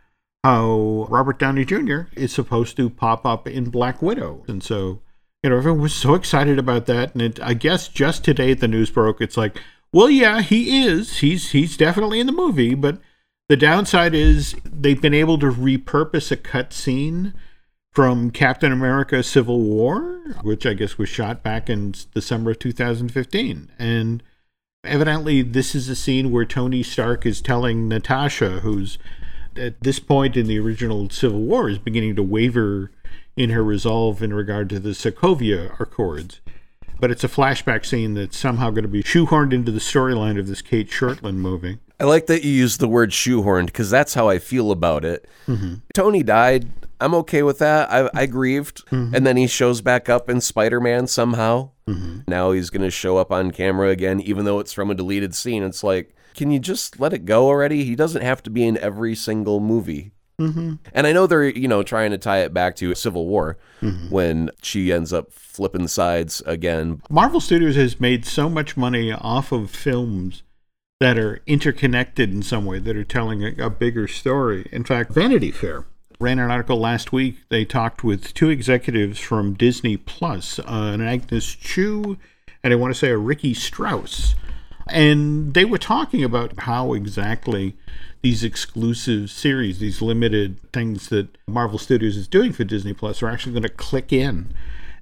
how 0.44 1.06
Robert 1.10 1.38
Downey 1.38 1.64
Jr. 1.64 2.02
is 2.12 2.32
supposed 2.32 2.76
to 2.76 2.88
pop 2.88 3.26
up 3.26 3.46
in 3.46 3.70
Black 3.70 4.00
Widow. 4.00 4.44
And 4.46 4.62
so, 4.62 5.00
you 5.42 5.50
know, 5.50 5.56
everyone 5.56 5.80
was 5.80 5.94
so 5.94 6.14
excited 6.14 6.58
about 6.58 6.86
that. 6.86 7.14
And 7.14 7.22
it, 7.22 7.40
I 7.42 7.54
guess 7.54 7.88
just 7.88 8.24
today 8.24 8.54
the 8.54 8.68
news 8.68 8.90
broke, 8.90 9.20
it's 9.20 9.36
like, 9.36 9.60
well, 9.92 10.10
yeah, 10.10 10.42
he 10.42 10.84
is. 10.84 11.18
He's 11.18 11.50
he's 11.50 11.76
definitely 11.76 12.20
in 12.20 12.26
the 12.26 12.32
movie, 12.32 12.74
but 12.74 12.98
the 13.48 13.56
downside 13.56 14.14
is 14.14 14.54
they've 14.64 15.00
been 15.00 15.14
able 15.14 15.38
to 15.38 15.50
repurpose 15.50 16.30
a 16.30 16.36
cut 16.36 16.72
scene 16.72 17.34
from 17.92 18.30
Captain 18.30 18.70
America 18.70 19.22
Civil 19.22 19.60
War, 19.60 20.20
which 20.42 20.64
I 20.64 20.74
guess 20.74 20.96
was 20.96 21.08
shot 21.08 21.42
back 21.42 21.68
in 21.68 21.94
December 22.14 22.52
of 22.52 22.60
2015. 22.60 23.72
And 23.78 24.22
evidently 24.84 25.42
this 25.42 25.74
is 25.74 25.88
a 25.88 25.96
scene 25.96 26.30
where 26.30 26.44
Tony 26.44 26.84
Stark 26.84 27.26
is 27.26 27.40
telling 27.40 27.88
Natasha, 27.88 28.60
who's 28.60 28.98
at 29.56 29.80
this 29.82 29.98
point 29.98 30.36
in 30.36 30.46
the 30.46 30.60
original 30.60 31.10
Civil 31.10 31.40
War 31.40 31.68
is 31.68 31.78
beginning 31.78 32.14
to 32.14 32.22
waver 32.22 32.92
in 33.40 33.50
her 33.50 33.64
resolve 33.64 34.22
in 34.22 34.34
regard 34.34 34.68
to 34.68 34.78
the 34.78 34.90
Sokovia 34.90 35.78
Accords. 35.80 36.42
But 36.98 37.10
it's 37.10 37.24
a 37.24 37.28
flashback 37.28 37.86
scene 37.86 38.12
that's 38.12 38.36
somehow 38.36 38.68
going 38.68 38.82
to 38.82 38.88
be 38.88 39.02
shoehorned 39.02 39.54
into 39.54 39.72
the 39.72 39.78
storyline 39.78 40.38
of 40.38 40.46
this 40.46 40.60
Cate 40.60 40.90
Shortland 40.90 41.36
movie. 41.36 41.78
I 41.98 42.04
like 42.04 42.26
that 42.26 42.44
you 42.44 42.50
use 42.50 42.76
the 42.76 42.88
word 42.88 43.12
shoehorned 43.12 43.66
because 43.66 43.90
that's 43.90 44.12
how 44.12 44.28
I 44.28 44.38
feel 44.38 44.70
about 44.70 45.06
it. 45.06 45.26
Mm-hmm. 45.46 45.76
Tony 45.94 46.22
died. 46.22 46.70
I'm 47.00 47.14
okay 47.14 47.42
with 47.42 47.58
that. 47.60 47.90
I, 47.90 48.10
I 48.12 48.26
grieved. 48.26 48.86
Mm-hmm. 48.88 49.14
And 49.14 49.26
then 49.26 49.38
he 49.38 49.46
shows 49.46 49.80
back 49.80 50.10
up 50.10 50.28
in 50.28 50.42
Spider 50.42 50.78
Man 50.78 51.06
somehow. 51.06 51.70
Mm-hmm. 51.88 52.20
Now 52.28 52.50
he's 52.50 52.68
going 52.68 52.82
to 52.82 52.90
show 52.90 53.16
up 53.16 53.32
on 53.32 53.52
camera 53.52 53.88
again, 53.88 54.20
even 54.20 54.44
though 54.44 54.58
it's 54.60 54.74
from 54.74 54.90
a 54.90 54.94
deleted 54.94 55.34
scene. 55.34 55.62
It's 55.62 55.82
like, 55.82 56.14
can 56.34 56.50
you 56.50 56.58
just 56.58 57.00
let 57.00 57.14
it 57.14 57.24
go 57.24 57.46
already? 57.46 57.84
He 57.84 57.96
doesn't 57.96 58.22
have 58.22 58.42
to 58.42 58.50
be 58.50 58.66
in 58.66 58.76
every 58.76 59.14
single 59.14 59.60
movie. 59.60 60.12
Mm-hmm. 60.40 60.74
And 60.92 61.06
I 61.06 61.12
know 61.12 61.26
they're, 61.26 61.48
you 61.48 61.68
know, 61.68 61.82
trying 61.82 62.10
to 62.10 62.18
tie 62.18 62.38
it 62.38 62.54
back 62.54 62.76
to 62.76 62.94
Civil 62.94 63.26
War 63.26 63.58
mm-hmm. 63.80 64.10
when 64.10 64.50
she 64.62 64.92
ends 64.92 65.12
up 65.12 65.32
flipping 65.32 65.88
sides 65.88 66.42
again. 66.46 67.02
Marvel 67.10 67.40
Studios 67.40 67.76
has 67.76 68.00
made 68.00 68.24
so 68.24 68.48
much 68.48 68.76
money 68.76 69.12
off 69.12 69.52
of 69.52 69.70
films 69.70 70.42
that 70.98 71.18
are 71.18 71.40
interconnected 71.46 72.32
in 72.32 72.42
some 72.42 72.64
way, 72.64 72.78
that 72.78 72.96
are 72.96 73.04
telling 73.04 73.44
a, 73.44 73.66
a 73.66 73.70
bigger 73.70 74.08
story. 74.08 74.68
In 74.72 74.84
fact, 74.84 75.12
Vanity 75.12 75.50
Fair 75.50 75.84
ran 76.18 76.38
an 76.38 76.50
article 76.50 76.78
last 76.78 77.12
week. 77.12 77.36
They 77.48 77.64
talked 77.64 78.04
with 78.04 78.34
two 78.34 78.50
executives 78.50 79.18
from 79.18 79.54
Disney 79.54 79.96
Plus, 79.96 80.58
uh, 80.58 80.64
an 80.66 81.00
Agnes 81.00 81.54
Chu 81.54 82.18
and 82.62 82.72
I 82.72 82.76
want 82.76 82.92
to 82.92 82.98
say 82.98 83.10
a 83.10 83.18
Ricky 83.18 83.54
Strauss. 83.54 84.34
And 84.88 85.54
they 85.54 85.64
were 85.64 85.78
talking 85.78 86.24
about 86.24 86.60
how 86.60 86.94
exactly 86.94 87.76
these 88.22 88.44
exclusive 88.44 89.30
series, 89.30 89.78
these 89.78 90.02
limited 90.02 90.60
things 90.72 91.08
that 91.08 91.38
Marvel 91.46 91.78
Studios 91.78 92.16
is 92.16 92.28
doing 92.28 92.52
for 92.52 92.64
Disney 92.64 92.92
Plus, 92.92 93.22
are 93.22 93.28
actually 93.28 93.52
going 93.52 93.62
to 93.62 93.68
click 93.68 94.12
in. 94.12 94.52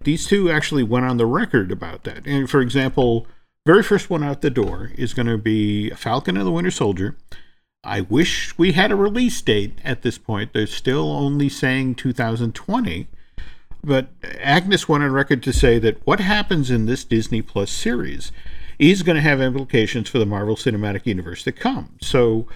These 0.03 0.27
two 0.27 0.51
actually 0.51 0.85
went 0.85 1.07
on 1.07 1.17
the 1.17 1.27
record 1.27 1.73
about 1.73 2.05
that. 2.05 2.27
And 2.27 2.49
for 2.49 2.61
example, 2.61 3.27
very 3.67 3.83
first 3.83 4.09
one 4.09 4.23
out 4.23 4.41
the 4.41 4.51
door 4.51 4.93
is 4.97 5.15
going 5.15 5.27
to 5.27 5.39
be 5.39 5.91
Falcon 5.91 6.37
and 6.37 6.47
the 6.47 6.53
Winter 6.53 6.71
Soldier. 6.71 7.17
I 7.85 8.03
wish 8.03 8.57
we 8.57 8.73
had 8.73 8.93
a 8.93 8.97
release 8.97 9.41
date 9.43 9.79
at 9.85 10.03
this 10.03 10.19
point. 10.19 10.53
They're 10.53 10.67
still 10.67 11.11
only 11.11 11.49
saying 11.49 11.97
2020. 11.97 13.09
But 13.83 14.09
Agnes 14.41 14.89
went 14.89 15.05
on 15.05 15.13
record 15.13 15.43
to 15.45 15.53
say 15.53 15.79
that 15.79 16.05
what 16.07 16.21
happens 16.21 16.71
in 16.71 16.87
this 16.87 17.05
Disney 17.05 17.43
Plus 17.43 17.71
series 17.71 18.33
is 18.79 19.03
going 19.03 19.17
to 19.17 19.23
have 19.23 19.41
implications 19.41 20.09
for 20.09 20.19
the 20.19 20.27
Marvel 20.27 20.57
Cinematic 20.57 21.07
Universe 21.07 21.43
to 21.45 21.53
come. 21.53 21.97
So 22.01 22.47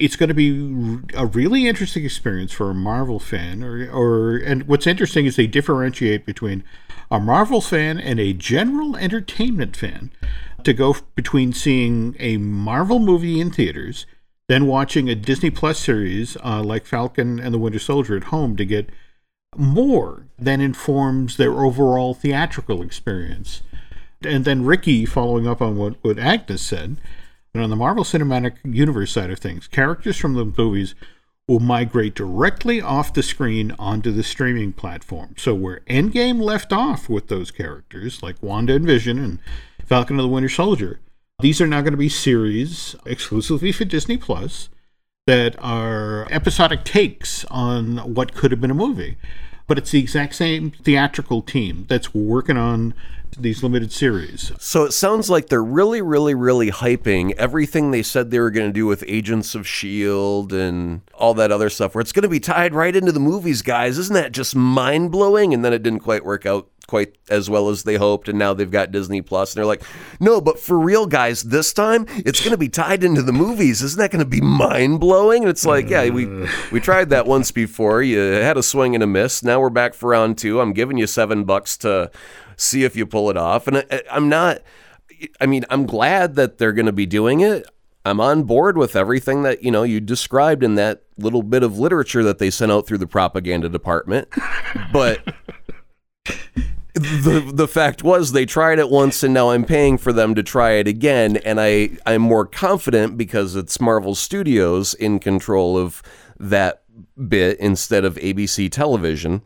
it's 0.00 0.16
going 0.16 0.28
to 0.28 0.34
be 0.34 0.98
a 1.14 1.26
really 1.26 1.68
interesting 1.68 2.04
experience 2.04 2.52
for 2.52 2.70
a 2.70 2.74
Marvel 2.74 3.20
fan 3.20 3.62
or 3.62 3.88
or 3.90 4.36
and 4.36 4.66
what's 4.66 4.86
interesting 4.86 5.26
is 5.26 5.36
they 5.36 5.46
differentiate 5.46 6.26
between 6.26 6.64
a 7.10 7.20
Marvel 7.20 7.60
fan 7.60 7.98
and 7.98 8.18
a 8.18 8.32
general 8.32 8.96
entertainment 8.96 9.76
fan 9.76 10.10
to 10.64 10.72
go 10.72 10.96
between 11.14 11.52
seeing 11.52 12.16
a 12.18 12.36
Marvel 12.38 12.98
movie 12.98 13.40
in 13.40 13.50
theaters 13.50 14.06
then 14.50 14.66
watching 14.66 15.08
a 15.08 15.14
Disney 15.14 15.48
Plus 15.48 15.78
series 15.78 16.36
uh, 16.44 16.60
like 16.60 16.84
Falcon 16.84 17.38
and 17.38 17.54
the 17.54 17.58
Winter 17.58 17.78
Soldier 17.78 18.16
at 18.16 18.24
home 18.24 18.56
to 18.56 18.64
get 18.64 18.90
more 19.56 20.26
than 20.36 20.60
informs 20.60 21.36
their 21.36 21.52
overall 21.52 22.14
theatrical 22.14 22.82
experience. 22.82 23.62
And 24.22 24.44
then 24.44 24.64
Ricky, 24.64 25.06
following 25.06 25.46
up 25.46 25.62
on 25.62 25.76
what, 25.76 26.02
what 26.02 26.18
Agnes 26.18 26.62
said, 26.62 26.96
and 27.54 27.62
on 27.62 27.70
the 27.70 27.76
Marvel 27.76 28.04
Cinematic 28.04 28.54
Universe 28.64 29.12
side 29.12 29.30
of 29.30 29.38
things, 29.38 29.66
characters 29.66 30.16
from 30.16 30.34
the 30.34 30.44
movies 30.44 30.94
will 31.48 31.60
migrate 31.60 32.14
directly 32.14 32.80
off 32.80 33.12
the 33.12 33.22
screen 33.22 33.74
onto 33.78 34.12
the 34.12 34.22
streaming 34.22 34.72
platform. 34.72 35.34
So 35.36 35.54
where 35.54 35.80
Endgame 35.88 36.40
left 36.40 36.72
off 36.72 37.08
with 37.08 37.26
those 37.26 37.50
characters, 37.50 38.22
like 38.22 38.40
Wanda 38.40 38.74
and 38.74 38.86
Vision 38.86 39.18
and 39.18 39.40
Falcon 39.84 40.16
and 40.18 40.24
the 40.24 40.32
Winter 40.32 40.48
Soldier, 40.48 41.00
these 41.40 41.60
are 41.60 41.66
now 41.66 41.80
going 41.80 41.92
to 41.92 41.96
be 41.96 42.08
series 42.08 42.94
exclusively 43.04 43.72
for 43.72 43.84
Disney 43.84 44.16
Plus 44.16 44.68
that 45.26 45.56
are 45.58 46.28
episodic 46.30 46.84
takes 46.84 47.44
on 47.46 48.14
what 48.14 48.34
could 48.34 48.52
have 48.52 48.60
been 48.60 48.70
a 48.70 48.74
movie. 48.74 49.16
But 49.70 49.78
it's 49.78 49.92
the 49.92 50.00
exact 50.00 50.34
same 50.34 50.72
theatrical 50.82 51.42
team 51.42 51.86
that's 51.88 52.12
working 52.12 52.56
on 52.56 52.92
these 53.38 53.62
limited 53.62 53.92
series. 53.92 54.50
So 54.58 54.82
it 54.82 54.90
sounds 54.90 55.30
like 55.30 55.46
they're 55.46 55.62
really, 55.62 56.02
really, 56.02 56.34
really 56.34 56.72
hyping 56.72 57.34
everything 57.36 57.92
they 57.92 58.02
said 58.02 58.32
they 58.32 58.40
were 58.40 58.50
going 58.50 58.66
to 58.66 58.72
do 58.72 58.84
with 58.84 59.04
Agents 59.06 59.54
of 59.54 59.60
S.H.I.E.L.D. 59.60 60.58
and 60.58 61.02
all 61.14 61.34
that 61.34 61.52
other 61.52 61.70
stuff, 61.70 61.94
where 61.94 62.02
it's 62.02 62.10
going 62.10 62.24
to 62.24 62.28
be 62.28 62.40
tied 62.40 62.74
right 62.74 62.96
into 62.96 63.12
the 63.12 63.20
movies, 63.20 63.62
guys. 63.62 63.96
Isn't 63.96 64.14
that 64.14 64.32
just 64.32 64.56
mind 64.56 65.12
blowing? 65.12 65.54
And 65.54 65.64
then 65.64 65.72
it 65.72 65.84
didn't 65.84 66.00
quite 66.00 66.24
work 66.24 66.46
out 66.46 66.66
quite 66.90 67.16
as 67.30 67.48
well 67.48 67.70
as 67.70 67.84
they 67.84 67.94
hoped 67.94 68.28
and 68.28 68.38
now 68.38 68.52
they've 68.52 68.70
got 68.70 68.90
Disney 68.90 69.22
Plus 69.22 69.54
and 69.54 69.58
they're 69.58 69.66
like, 69.66 69.82
"No, 70.18 70.40
but 70.40 70.58
for 70.58 70.78
real 70.78 71.06
guys, 71.06 71.44
this 71.44 71.72
time 71.72 72.04
it's 72.10 72.40
going 72.40 72.50
to 72.50 72.58
be 72.58 72.68
tied 72.68 73.02
into 73.02 73.22
the 73.22 73.32
movies. 73.32 73.80
Isn't 73.80 73.98
that 73.98 74.10
going 74.10 74.24
to 74.24 74.28
be 74.28 74.40
mind-blowing?" 74.40 75.44
And 75.44 75.50
it's 75.50 75.64
like, 75.64 75.88
"Yeah, 75.88 76.10
we 76.10 76.26
we 76.70 76.80
tried 76.80 77.10
that 77.10 77.26
once 77.26 77.52
before. 77.52 78.02
You 78.02 78.18
had 78.18 78.58
a 78.58 78.62
swing 78.62 78.94
and 78.94 79.04
a 79.04 79.06
miss. 79.06 79.42
Now 79.42 79.60
we're 79.60 79.70
back 79.70 79.94
for 79.94 80.10
round 80.10 80.36
2. 80.36 80.60
I'm 80.60 80.72
giving 80.72 80.98
you 80.98 81.06
7 81.06 81.44
bucks 81.44 81.78
to 81.78 82.10
see 82.56 82.84
if 82.84 82.96
you 82.96 83.06
pull 83.06 83.30
it 83.30 83.36
off." 83.36 83.66
And 83.66 83.78
I, 83.78 84.02
I'm 84.10 84.28
not 84.28 84.60
I 85.40 85.46
mean, 85.46 85.64
I'm 85.70 85.86
glad 85.86 86.34
that 86.36 86.58
they're 86.58 86.72
going 86.72 86.86
to 86.86 86.92
be 86.92 87.06
doing 87.06 87.40
it. 87.40 87.66
I'm 88.04 88.20
on 88.20 88.44
board 88.44 88.78
with 88.78 88.96
everything 88.96 89.42
that 89.42 89.62
you 89.62 89.70
know 89.70 89.82
you 89.82 90.00
described 90.00 90.64
in 90.64 90.74
that 90.76 91.02
little 91.18 91.42
bit 91.42 91.62
of 91.62 91.78
literature 91.78 92.24
that 92.24 92.38
they 92.38 92.50
sent 92.50 92.72
out 92.72 92.86
through 92.86 92.98
the 92.98 93.06
propaganda 93.06 93.68
department. 93.68 94.28
But 94.92 95.20
the 96.94 97.50
the 97.52 97.68
fact 97.68 98.02
was 98.02 98.32
they 98.32 98.46
tried 98.46 98.78
it 98.78 98.90
once 98.90 99.22
and 99.22 99.32
now 99.32 99.50
I'm 99.50 99.64
paying 99.64 99.98
for 99.98 100.12
them 100.12 100.34
to 100.34 100.42
try 100.42 100.72
it 100.72 100.88
again 100.88 101.36
and 101.38 101.60
I 101.60 101.90
I'm 102.06 102.22
more 102.22 102.46
confident 102.46 103.16
because 103.16 103.56
it's 103.56 103.80
Marvel 103.80 104.14
Studios 104.14 104.94
in 104.94 105.18
control 105.18 105.78
of 105.78 106.02
that 106.38 106.82
bit 107.28 107.58
instead 107.60 108.04
of 108.04 108.16
ABC 108.16 108.70
television 108.70 109.42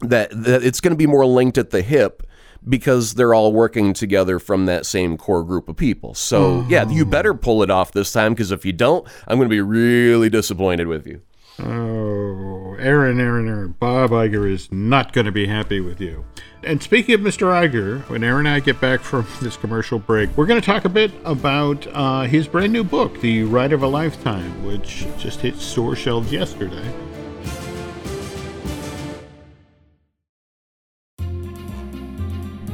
that, 0.00 0.30
that 0.30 0.62
it's 0.62 0.80
going 0.80 0.92
to 0.92 0.96
be 0.96 1.06
more 1.06 1.26
linked 1.26 1.58
at 1.58 1.70
the 1.70 1.82
hip 1.82 2.26
because 2.68 3.14
they're 3.14 3.34
all 3.34 3.52
working 3.52 3.92
together 3.92 4.38
from 4.38 4.66
that 4.66 4.84
same 4.84 5.16
core 5.16 5.44
group 5.44 5.68
of 5.68 5.76
people. 5.76 6.14
So, 6.14 6.60
mm-hmm. 6.60 6.70
yeah, 6.70 6.88
you 6.88 7.06
better 7.06 7.34
pull 7.34 7.62
it 7.62 7.70
off 7.70 7.92
this 7.92 8.12
time 8.12 8.34
because 8.34 8.50
if 8.50 8.64
you 8.64 8.72
don't, 8.72 9.06
I'm 9.26 9.38
going 9.38 9.48
to 9.48 9.54
be 9.54 9.60
really 9.60 10.28
disappointed 10.28 10.86
with 10.86 11.06
you. 11.06 11.22
Oh, 11.62 12.76
Aaron, 12.78 13.20
Aaron, 13.20 13.48
Aaron. 13.48 13.74
Bob 13.78 14.10
Iger 14.10 14.50
is 14.50 14.70
not 14.72 15.12
going 15.12 15.26
to 15.26 15.32
be 15.32 15.46
happy 15.46 15.80
with 15.80 16.00
you. 16.00 16.24
And 16.62 16.82
speaking 16.82 17.14
of 17.14 17.20
Mr. 17.20 17.46
Iger, 17.46 18.08
when 18.08 18.22
Aaron 18.22 18.46
and 18.46 18.54
I 18.54 18.60
get 18.60 18.80
back 18.80 19.00
from 19.00 19.26
this 19.42 19.56
commercial 19.56 19.98
break, 19.98 20.34
we're 20.36 20.46
going 20.46 20.60
to 20.60 20.64
talk 20.64 20.84
a 20.84 20.90
bit 20.90 21.10
about 21.24 21.86
uh, 21.88 22.22
his 22.22 22.48
brand 22.48 22.72
new 22.72 22.84
book, 22.84 23.20
The 23.20 23.44
Ride 23.44 23.72
of 23.72 23.82
a 23.82 23.86
Lifetime, 23.86 24.64
which 24.64 25.06
just 25.18 25.40
hit 25.40 25.56
store 25.56 25.96
shelves 25.96 26.32
yesterday. 26.32 27.09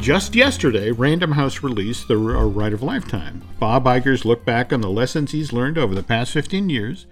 Just 0.06 0.36
yesterday, 0.36 0.92
Random 0.92 1.32
House 1.32 1.64
released 1.64 2.06
The 2.06 2.16
Ride 2.16 2.72
of 2.72 2.80
Lifetime. 2.80 3.42
Bob 3.58 3.86
Iger's 3.86 4.24
look 4.24 4.44
back 4.44 4.72
on 4.72 4.80
the 4.80 4.88
lessons 4.88 5.32
he's 5.32 5.52
learned 5.52 5.76
over 5.76 5.96
the 5.96 6.02
past 6.04 6.30
15 6.30 6.70
years, 6.70 7.06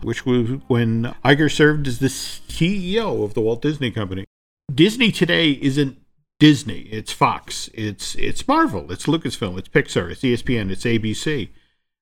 which 0.00 0.24
was 0.24 0.58
when 0.66 1.14
Iger 1.22 1.52
served 1.52 1.86
as 1.86 1.98
the 1.98 2.06
CEO 2.06 3.22
of 3.22 3.34
the 3.34 3.42
Walt 3.42 3.60
Disney 3.60 3.90
Company. 3.90 4.24
Disney 4.74 5.12
today 5.12 5.58
isn't 5.60 5.98
Disney, 6.40 6.88
it's 6.90 7.12
Fox, 7.12 7.68
it's 7.74 8.14
it's 8.14 8.48
Marvel, 8.48 8.90
it's 8.90 9.04
Lucasfilm, 9.04 9.58
it's 9.58 9.68
Pixar, 9.68 10.10
it's 10.10 10.22
ESPN, 10.22 10.70
it's 10.70 10.84
ABC. 10.84 11.50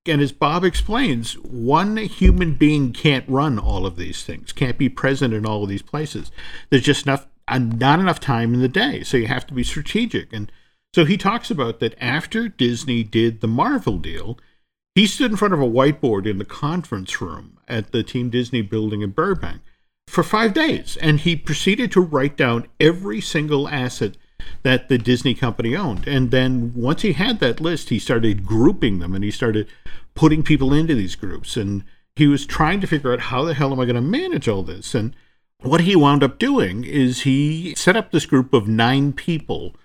And 0.05 0.21
as 0.21 0.31
Bob 0.31 0.63
explains, 0.63 1.33
one 1.39 1.97
human 1.97 2.53
being 2.53 2.93
can't 2.93 3.27
run 3.27 3.59
all 3.59 3.85
of 3.85 3.97
these 3.97 4.23
things, 4.23 4.53
can't 4.53 4.77
be 4.77 4.87
present 4.87 5.33
in 5.33 5.45
all 5.45 5.63
of 5.63 5.69
these 5.69 5.81
places. 5.81 6.31
There's 6.69 6.83
just 6.83 7.05
enough 7.05 7.27
not 7.49 7.99
enough 7.99 8.19
time 8.19 8.53
in 8.53 8.61
the 8.61 8.67
day. 8.67 9.03
So 9.03 9.17
you 9.17 9.27
have 9.27 9.47
to 9.47 9.53
be 9.53 9.63
strategic. 9.63 10.33
And 10.33 10.51
so 10.93 11.05
he 11.05 11.17
talks 11.17 11.51
about 11.51 11.79
that 11.79 11.95
after 12.01 12.47
Disney 12.47 13.03
did 13.03 13.41
the 13.41 13.47
Marvel 13.47 13.97
deal, 13.97 14.37
he 14.95 15.05
stood 15.05 15.31
in 15.31 15.37
front 15.37 15.53
of 15.53 15.61
a 15.61 15.65
whiteboard 15.65 16.25
in 16.25 16.39
the 16.39 16.45
conference 16.45 17.21
room 17.21 17.59
at 17.67 17.91
the 17.91 18.03
Team 18.03 18.29
Disney 18.29 18.61
building 18.61 19.01
in 19.01 19.11
Burbank 19.11 19.61
for 20.07 20.23
five 20.23 20.53
days. 20.53 20.97
And 21.01 21.19
he 21.19 21.35
proceeded 21.35 21.91
to 21.91 22.01
write 22.01 22.35
down 22.35 22.67
every 22.79 23.21
single 23.21 23.67
asset 23.67 24.17
that 24.63 24.89
the 24.89 24.97
Disney 24.97 25.33
company 25.33 25.75
owned. 25.75 26.07
And 26.07 26.31
then 26.31 26.73
once 26.75 27.01
he 27.01 27.13
had 27.13 27.39
that 27.39 27.61
list, 27.61 27.89
he 27.89 27.99
started 27.99 28.45
grouping 28.45 28.99
them 28.99 29.13
and 29.13 29.23
he 29.23 29.31
started 29.31 29.67
putting 30.15 30.41
people 30.43 30.73
into 30.73 30.95
these 30.95 31.15
groups. 31.15 31.55
And 31.57 31.83
he 32.15 32.27
was 32.27 32.45
trying 32.45 32.81
to 32.81 32.87
figure 32.87 33.13
out 33.13 33.19
how 33.19 33.43
the 33.43 33.53
hell 33.53 33.71
am 33.71 33.79
I 33.79 33.85
going 33.85 33.95
to 33.95 34.01
manage 34.01 34.47
all 34.47 34.63
this? 34.63 34.95
And 34.95 35.15
what 35.61 35.81
he 35.81 35.95
wound 35.95 36.23
up 36.23 36.39
doing 36.39 36.83
is 36.83 37.21
he 37.21 37.73
set 37.75 37.97
up 37.97 38.11
this 38.11 38.25
group 38.25 38.53
of 38.53 38.67
nine 38.67 39.13
people 39.13 39.75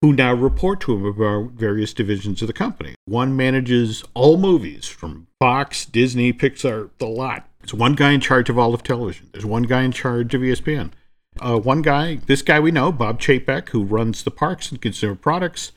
who 0.00 0.12
now 0.12 0.32
report 0.32 0.80
to 0.80 0.94
him 0.94 1.04
about 1.04 1.52
various 1.52 1.92
divisions 1.92 2.40
of 2.40 2.46
the 2.46 2.54
company. 2.54 2.94
One 3.04 3.36
manages 3.36 4.02
all 4.14 4.38
movies 4.38 4.86
from 4.86 5.26
Fox, 5.38 5.84
Disney, 5.84 6.32
Pixar, 6.32 6.90
the 6.98 7.06
lot. 7.06 7.46
There's 7.60 7.74
one 7.74 7.94
guy 7.94 8.12
in 8.12 8.20
charge 8.20 8.48
of 8.48 8.58
all 8.58 8.72
of 8.72 8.82
television. 8.82 9.28
There's 9.32 9.44
one 9.44 9.64
guy 9.64 9.82
in 9.82 9.92
charge 9.92 10.34
of 10.34 10.40
ESPN. 10.40 10.92
Uh, 11.38 11.58
one 11.58 11.82
guy, 11.82 12.16
this 12.26 12.42
guy 12.42 12.58
we 12.58 12.70
know, 12.70 12.90
Bob 12.90 13.20
Chapek, 13.20 13.68
who 13.68 13.84
runs 13.84 14.22
the 14.22 14.30
parks 14.30 14.70
and 14.70 14.80
consumer 14.80 15.14
products. 15.14 15.72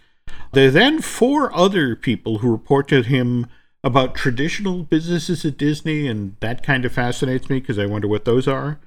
There 0.54 0.70
are 0.70 0.72
then 0.72 1.02
four 1.02 1.54
other 1.54 1.96
people 1.96 2.40
who 2.40 2.50
report 2.50 2.88
to 2.88 3.04
him 3.04 3.48
about 3.84 4.16
traditional 4.16 4.84
businesses 4.84 5.44
at 5.44 5.58
Disney, 5.58 6.08
and 6.08 6.38
that 6.40 6.64
kind 6.64 6.86
of 6.86 6.94
fascinates 6.94 7.50
me 7.50 7.60
because 7.60 7.78
I 7.78 7.86
wonder 7.86 8.08
what 8.08 8.24
those 8.24 8.48
are. 8.48 8.80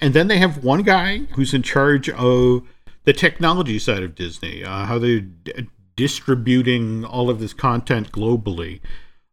And 0.00 0.14
then 0.14 0.28
they 0.28 0.38
have 0.38 0.64
one 0.64 0.82
guy 0.82 1.18
who's 1.34 1.54
in 1.54 1.62
charge 1.62 2.08
of 2.10 2.62
the 3.04 3.12
technology 3.12 3.78
side 3.78 4.02
of 4.02 4.14
Disney, 4.14 4.64
uh, 4.64 4.84
how 4.84 4.98
they're 4.98 5.20
d- 5.20 5.68
distributing 5.96 7.04
all 7.04 7.30
of 7.30 7.40
this 7.40 7.52
content 7.52 8.12
globally. 8.12 8.80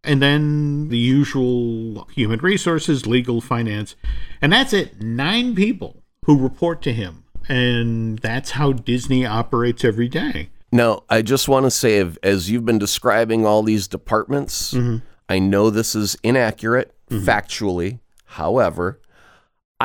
And 0.03 0.21
then 0.21 0.89
the 0.89 0.97
usual 0.97 2.07
human 2.13 2.39
resources, 2.39 3.05
legal, 3.05 3.41
finance. 3.41 3.95
And 4.41 4.53
that's 4.53 4.73
it. 4.73 5.01
Nine 5.01 5.55
people 5.55 6.03
who 6.25 6.37
report 6.37 6.81
to 6.83 6.93
him. 6.93 7.23
And 7.47 8.19
that's 8.19 8.51
how 8.51 8.71
Disney 8.71 9.25
operates 9.25 9.83
every 9.83 10.07
day. 10.07 10.49
Now, 10.71 11.03
I 11.09 11.21
just 11.21 11.47
want 11.47 11.65
to 11.65 11.71
say, 11.71 12.05
as 12.23 12.49
you've 12.49 12.65
been 12.65 12.79
describing 12.79 13.45
all 13.45 13.61
these 13.63 13.87
departments, 13.87 14.73
mm-hmm. 14.73 15.05
I 15.29 15.39
know 15.39 15.69
this 15.69 15.95
is 15.95 16.17
inaccurate 16.23 16.93
mm-hmm. 17.09 17.23
factually. 17.23 17.99
However, 18.25 18.99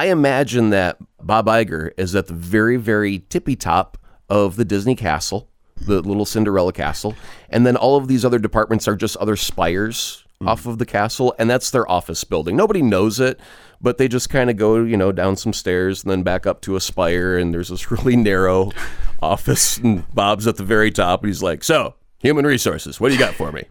I 0.00 0.06
imagine 0.06 0.70
that 0.70 0.96
Bob 1.20 1.44
Iger 1.44 1.90
is 1.98 2.14
at 2.16 2.26
the 2.26 2.32
very, 2.32 2.78
very 2.78 3.18
tippy 3.28 3.54
top 3.54 3.98
of 4.30 4.56
the 4.56 4.64
Disney 4.64 4.96
castle, 4.96 5.50
the 5.76 6.00
little 6.00 6.24
Cinderella 6.24 6.72
castle, 6.72 7.14
and 7.50 7.66
then 7.66 7.76
all 7.76 7.98
of 7.98 8.08
these 8.08 8.24
other 8.24 8.38
departments 8.38 8.88
are 8.88 8.96
just 8.96 9.18
other 9.18 9.36
spires 9.36 10.24
mm. 10.42 10.48
off 10.48 10.64
of 10.64 10.78
the 10.78 10.86
castle, 10.86 11.34
and 11.38 11.50
that's 11.50 11.70
their 11.70 11.86
office 11.86 12.24
building. 12.24 12.56
Nobody 12.56 12.80
knows 12.80 13.20
it, 13.20 13.40
but 13.82 13.98
they 13.98 14.08
just 14.08 14.30
kind 14.30 14.48
of 14.48 14.56
go, 14.56 14.76
you 14.76 14.96
know, 14.96 15.12
down 15.12 15.36
some 15.36 15.52
stairs 15.52 16.02
and 16.02 16.10
then 16.10 16.22
back 16.22 16.46
up 16.46 16.62
to 16.62 16.76
a 16.76 16.80
spire, 16.80 17.36
and 17.36 17.52
there's 17.52 17.68
this 17.68 17.90
really 17.90 18.16
narrow 18.16 18.72
office, 19.20 19.76
and 19.76 20.10
Bob's 20.14 20.46
at 20.46 20.56
the 20.56 20.64
very 20.64 20.90
top, 20.90 21.20
and 21.20 21.28
he's 21.28 21.42
like, 21.42 21.62
"So, 21.62 21.94
human 22.20 22.46
resources, 22.46 23.00
what 23.00 23.08
do 23.08 23.16
you 23.16 23.20
got 23.20 23.34
for 23.34 23.52
me?" 23.52 23.64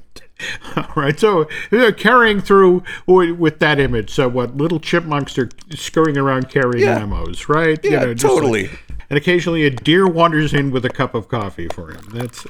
All 0.76 0.84
right, 0.94 1.18
so 1.18 1.48
uh, 1.72 1.92
carrying 1.96 2.40
through 2.40 2.82
with 3.06 3.58
that 3.60 3.78
image, 3.80 4.10
so 4.10 4.28
what 4.28 4.56
little 4.56 4.80
chipmunks 4.80 5.38
are 5.38 5.48
scurrying 5.70 6.18
around 6.18 6.50
carrying 6.50 6.86
yeah. 6.86 7.00
ammos, 7.00 7.48
right? 7.48 7.78
Yeah, 7.82 7.90
you 7.90 8.06
know, 8.08 8.14
totally. 8.14 8.68
Like, 8.68 8.80
and 9.08 9.16
occasionally 9.16 9.64
a 9.64 9.70
deer 9.70 10.06
wanders 10.06 10.52
in 10.52 10.70
with 10.70 10.84
a 10.84 10.90
cup 10.90 11.14
of 11.14 11.28
coffee 11.28 11.68
for 11.68 11.92
him. 11.92 12.04
That's 12.12 12.46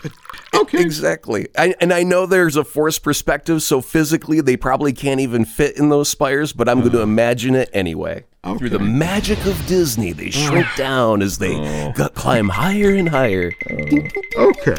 okay. 0.54 0.80
Exactly. 0.80 1.48
I, 1.56 1.74
and 1.80 1.92
I 1.92 2.02
know 2.02 2.26
there's 2.26 2.56
a 2.56 2.64
forced 2.64 3.02
perspective, 3.02 3.62
so 3.62 3.80
physically 3.80 4.40
they 4.40 4.56
probably 4.56 4.92
can't 4.92 5.20
even 5.20 5.44
fit 5.44 5.76
in 5.76 5.90
those 5.90 6.08
spires, 6.08 6.52
but 6.52 6.68
I'm 6.68 6.78
uh, 6.78 6.82
going 6.82 6.92
to 6.92 7.02
imagine 7.02 7.54
it 7.54 7.68
anyway. 7.72 8.24
Okay. 8.44 8.58
Through 8.58 8.70
the 8.70 8.78
magic 8.78 9.44
of 9.44 9.66
Disney, 9.66 10.12
they 10.12 10.30
shrink 10.30 10.66
uh, 10.66 10.76
down 10.76 11.20
as 11.20 11.38
they 11.38 11.56
oh. 11.56 12.08
climb 12.14 12.48
higher 12.48 12.94
and 12.94 13.08
higher. 13.08 13.52
Uh, 13.68 14.08
okay. 14.36 14.76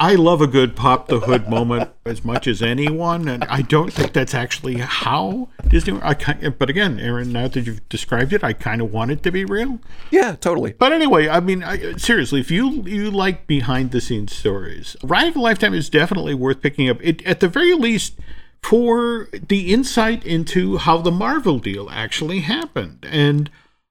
I 0.00 0.14
love 0.14 0.40
a 0.40 0.46
good 0.46 0.76
pop 0.76 1.08
the 1.08 1.20
hood 1.20 1.48
moment 1.48 1.90
as 2.04 2.24
much 2.24 2.46
as 2.46 2.62
anyone, 2.62 3.26
and 3.26 3.44
I 3.44 3.62
don't 3.62 3.92
think 3.92 4.12
that's 4.12 4.34
actually 4.34 4.78
how 4.78 5.48
Disney. 5.66 5.98
I 6.02 6.14
but 6.50 6.70
again, 6.70 7.00
Aaron, 7.00 7.32
now 7.32 7.48
that 7.48 7.66
you've 7.66 7.88
described 7.88 8.32
it, 8.32 8.44
I 8.44 8.52
kind 8.52 8.80
of 8.80 8.92
want 8.92 9.10
it 9.10 9.22
to 9.24 9.32
be 9.32 9.44
real. 9.44 9.80
Yeah, 10.10 10.36
totally. 10.36 10.72
But 10.72 10.92
anyway, 10.92 11.28
I 11.28 11.40
mean, 11.40 11.64
I, 11.64 11.96
seriously, 11.96 12.40
if 12.40 12.50
you 12.50 12.82
you 12.82 13.10
like 13.10 13.46
behind 13.46 13.90
the 13.90 14.00
scenes 14.00 14.34
stories, 14.34 14.96
Ride 15.02 15.28
of 15.28 15.36
a 15.36 15.40
Lifetime 15.40 15.74
is 15.74 15.90
definitely 15.90 16.34
worth 16.34 16.62
picking 16.62 16.88
up. 16.88 16.98
It 17.02 17.24
at 17.26 17.40
the 17.40 17.48
very 17.48 17.74
least 17.74 18.14
for 18.62 19.28
the 19.32 19.72
insight 19.72 20.24
into 20.24 20.78
how 20.78 20.98
the 20.98 21.10
Marvel 21.10 21.58
deal 21.58 21.88
actually 21.90 22.40
happened, 22.40 23.04
and 23.10 23.50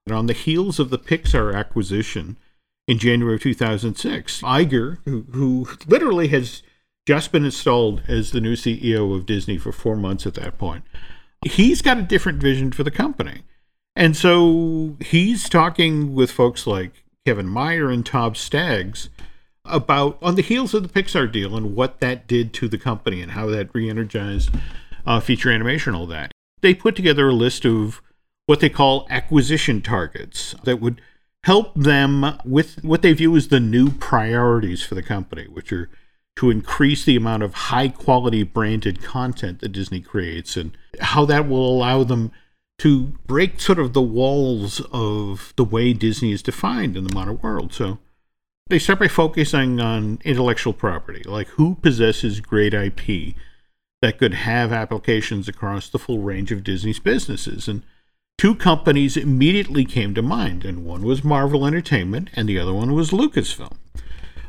on 0.09 0.27
the 0.27 0.33
heels 0.33 0.79
of 0.79 0.89
the 0.89 0.99
Pixar 0.99 1.53
acquisition 1.53 2.37
in 2.87 2.97
January 2.97 3.35
of 3.35 3.41
2006. 3.41 4.41
Iger, 4.41 4.97
who, 5.05 5.25
who 5.33 5.67
literally 5.87 6.29
has 6.29 6.63
just 7.05 7.31
been 7.31 7.45
installed 7.45 8.01
as 8.07 8.31
the 8.31 8.41
new 8.41 8.53
CEO 8.53 9.15
of 9.15 9.25
Disney 9.25 9.57
for 9.57 9.71
four 9.71 9.95
months 9.95 10.25
at 10.25 10.35
that 10.35 10.57
point, 10.57 10.83
he's 11.45 11.81
got 11.81 11.97
a 11.97 12.03
different 12.03 12.41
vision 12.41 12.71
for 12.71 12.83
the 12.83 12.91
company. 12.91 13.43
And 13.95 14.15
so 14.15 14.95
he's 14.99 15.49
talking 15.49 16.13
with 16.13 16.31
folks 16.31 16.67
like 16.67 17.03
Kevin 17.25 17.51
Mayer 17.51 17.89
and 17.89 18.05
Todd 18.05 18.37
Staggs 18.37 19.09
about 19.65 20.17
on 20.21 20.35
the 20.35 20.41
heels 20.41 20.73
of 20.73 20.83
the 20.83 20.89
Pixar 20.89 21.29
deal 21.29 21.57
and 21.57 21.75
what 21.75 21.99
that 21.99 22.27
did 22.27 22.53
to 22.53 22.69
the 22.69 22.77
company 22.77 23.21
and 23.21 23.33
how 23.33 23.47
that 23.47 23.69
re-energized 23.73 24.49
uh, 25.05 25.19
feature 25.19 25.51
animation, 25.51 25.93
all 25.93 26.07
that. 26.07 26.31
They 26.61 26.73
put 26.73 26.95
together 26.95 27.29
a 27.29 27.33
list 27.33 27.65
of 27.65 28.01
what 28.45 28.59
they 28.59 28.69
call 28.69 29.07
acquisition 29.09 29.81
targets 29.81 30.55
that 30.63 30.79
would 30.79 31.01
help 31.47 31.73
them 31.75 32.37
with 32.43 32.83
what 32.83 33.01
they 33.01 33.13
view 33.13 33.33
as 33.37 33.47
the 33.47 33.59
new 33.59 33.89
priorities 33.89 34.83
for 34.83 34.95
the 34.95 35.01
company, 35.01 35.45
which 35.45 35.71
are 35.71 35.89
to 36.35 36.49
increase 36.49 37.05
the 37.05 37.15
amount 37.15 37.41
of 37.41 37.53
high 37.53 37.87
quality 37.87 38.43
branded 38.43 39.01
content 39.01 39.61
that 39.61 39.69
Disney 39.71 40.01
creates 40.01 40.57
and 40.57 40.77
how 40.99 41.23
that 41.23 41.47
will 41.47 41.65
allow 41.65 42.03
them 42.03 42.33
to 42.79 43.13
break 43.25 43.61
sort 43.61 43.79
of 43.79 43.93
the 43.93 44.01
walls 44.01 44.81
of 44.91 45.53
the 45.55 45.63
way 45.63 45.93
Disney 45.93 46.33
is 46.33 46.43
defined 46.43 46.97
in 46.97 47.05
the 47.05 47.15
modern 47.15 47.39
world. 47.41 47.71
So 47.71 47.97
they 48.67 48.77
start 48.77 48.99
by 48.99 49.07
focusing 49.07 49.79
on 49.79 50.19
intellectual 50.25 50.73
property, 50.73 51.23
like 51.23 51.47
who 51.51 51.75
possesses 51.75 52.41
great 52.41 52.73
IP 52.73 53.35
that 54.01 54.17
could 54.17 54.33
have 54.33 54.73
applications 54.73 55.47
across 55.47 55.87
the 55.87 55.97
full 55.97 56.19
range 56.19 56.51
of 56.51 56.65
Disney's 56.65 56.99
businesses. 56.99 57.69
And 57.69 57.83
two 58.37 58.53
companies 58.53 59.17
immediately 59.17 59.83
came 59.83 60.13
to 60.13 60.21
mind, 60.21 60.63
and 60.63 60.85
one 60.85 61.01
was 61.01 61.23
Marvel 61.23 61.65
Entertainment, 61.65 62.29
and 62.33 62.47
the 62.47 62.59
other 62.59 62.73
one 62.73 62.93
was 62.93 63.09
Lucasfilm. 63.09 63.77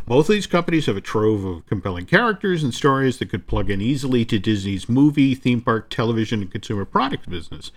Both 0.07 0.29
of 0.29 0.35
these 0.35 0.46
companies 0.46 0.87
have 0.87 0.96
a 0.96 1.03
trove 1.03 1.44
of 1.44 1.66
compelling 1.66 2.07
characters 2.07 2.62
and 2.62 2.74
stories 2.74 3.18
that 3.18 3.31
could 3.31 3.46
plug 3.46 3.70
in 3.70 3.81
easily 3.81 4.24
to 4.27 4.38
Disney's 4.38 4.88
movie, 4.88 5.35
theme 5.35 5.61
park, 5.61 5.90
television, 5.90 6.42
and 6.42 6.51
consumer 6.51 6.85
product 6.85 7.29
business. 7.29 7.72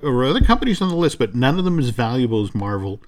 There 0.00 0.10
are 0.10 0.24
other 0.24 0.40
companies 0.40 0.82
on 0.82 0.88
the 0.88 0.96
list, 0.96 1.18
but 1.18 1.34
none 1.34 1.58
of 1.58 1.64
them 1.64 1.78
as 1.78 1.90
valuable 1.90 2.42
as 2.42 2.54
Marvel 2.54 3.00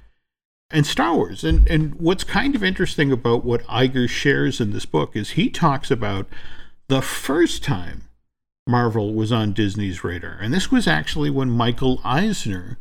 and 0.70 0.87
Star 0.87 1.14
Wars. 1.14 1.44
And 1.44 1.68
and 1.68 1.94
what's 1.96 2.24
kind 2.24 2.54
of 2.54 2.64
interesting 2.64 3.12
about 3.12 3.44
what 3.44 3.64
Iger 3.64 4.09
shares 4.09 4.61
in 4.61 4.72
this 4.72 4.87
book 4.87 5.16
is 5.16 5.30
he 5.30 5.50
talks 5.50 5.90
about 5.90 6.26
the 6.88 7.02
first 7.02 7.62
time 7.62 8.09
Marvel 8.66 9.14
was 9.14 9.31
on 9.31 9.53
Disney's 9.53 10.03
radar. 10.03 10.38
And 10.40 10.53
this 10.53 10.70
was 10.70 10.87
actually 10.87 11.31
when 11.31 11.50
Michael 11.50 12.00
Eisner 12.05 12.79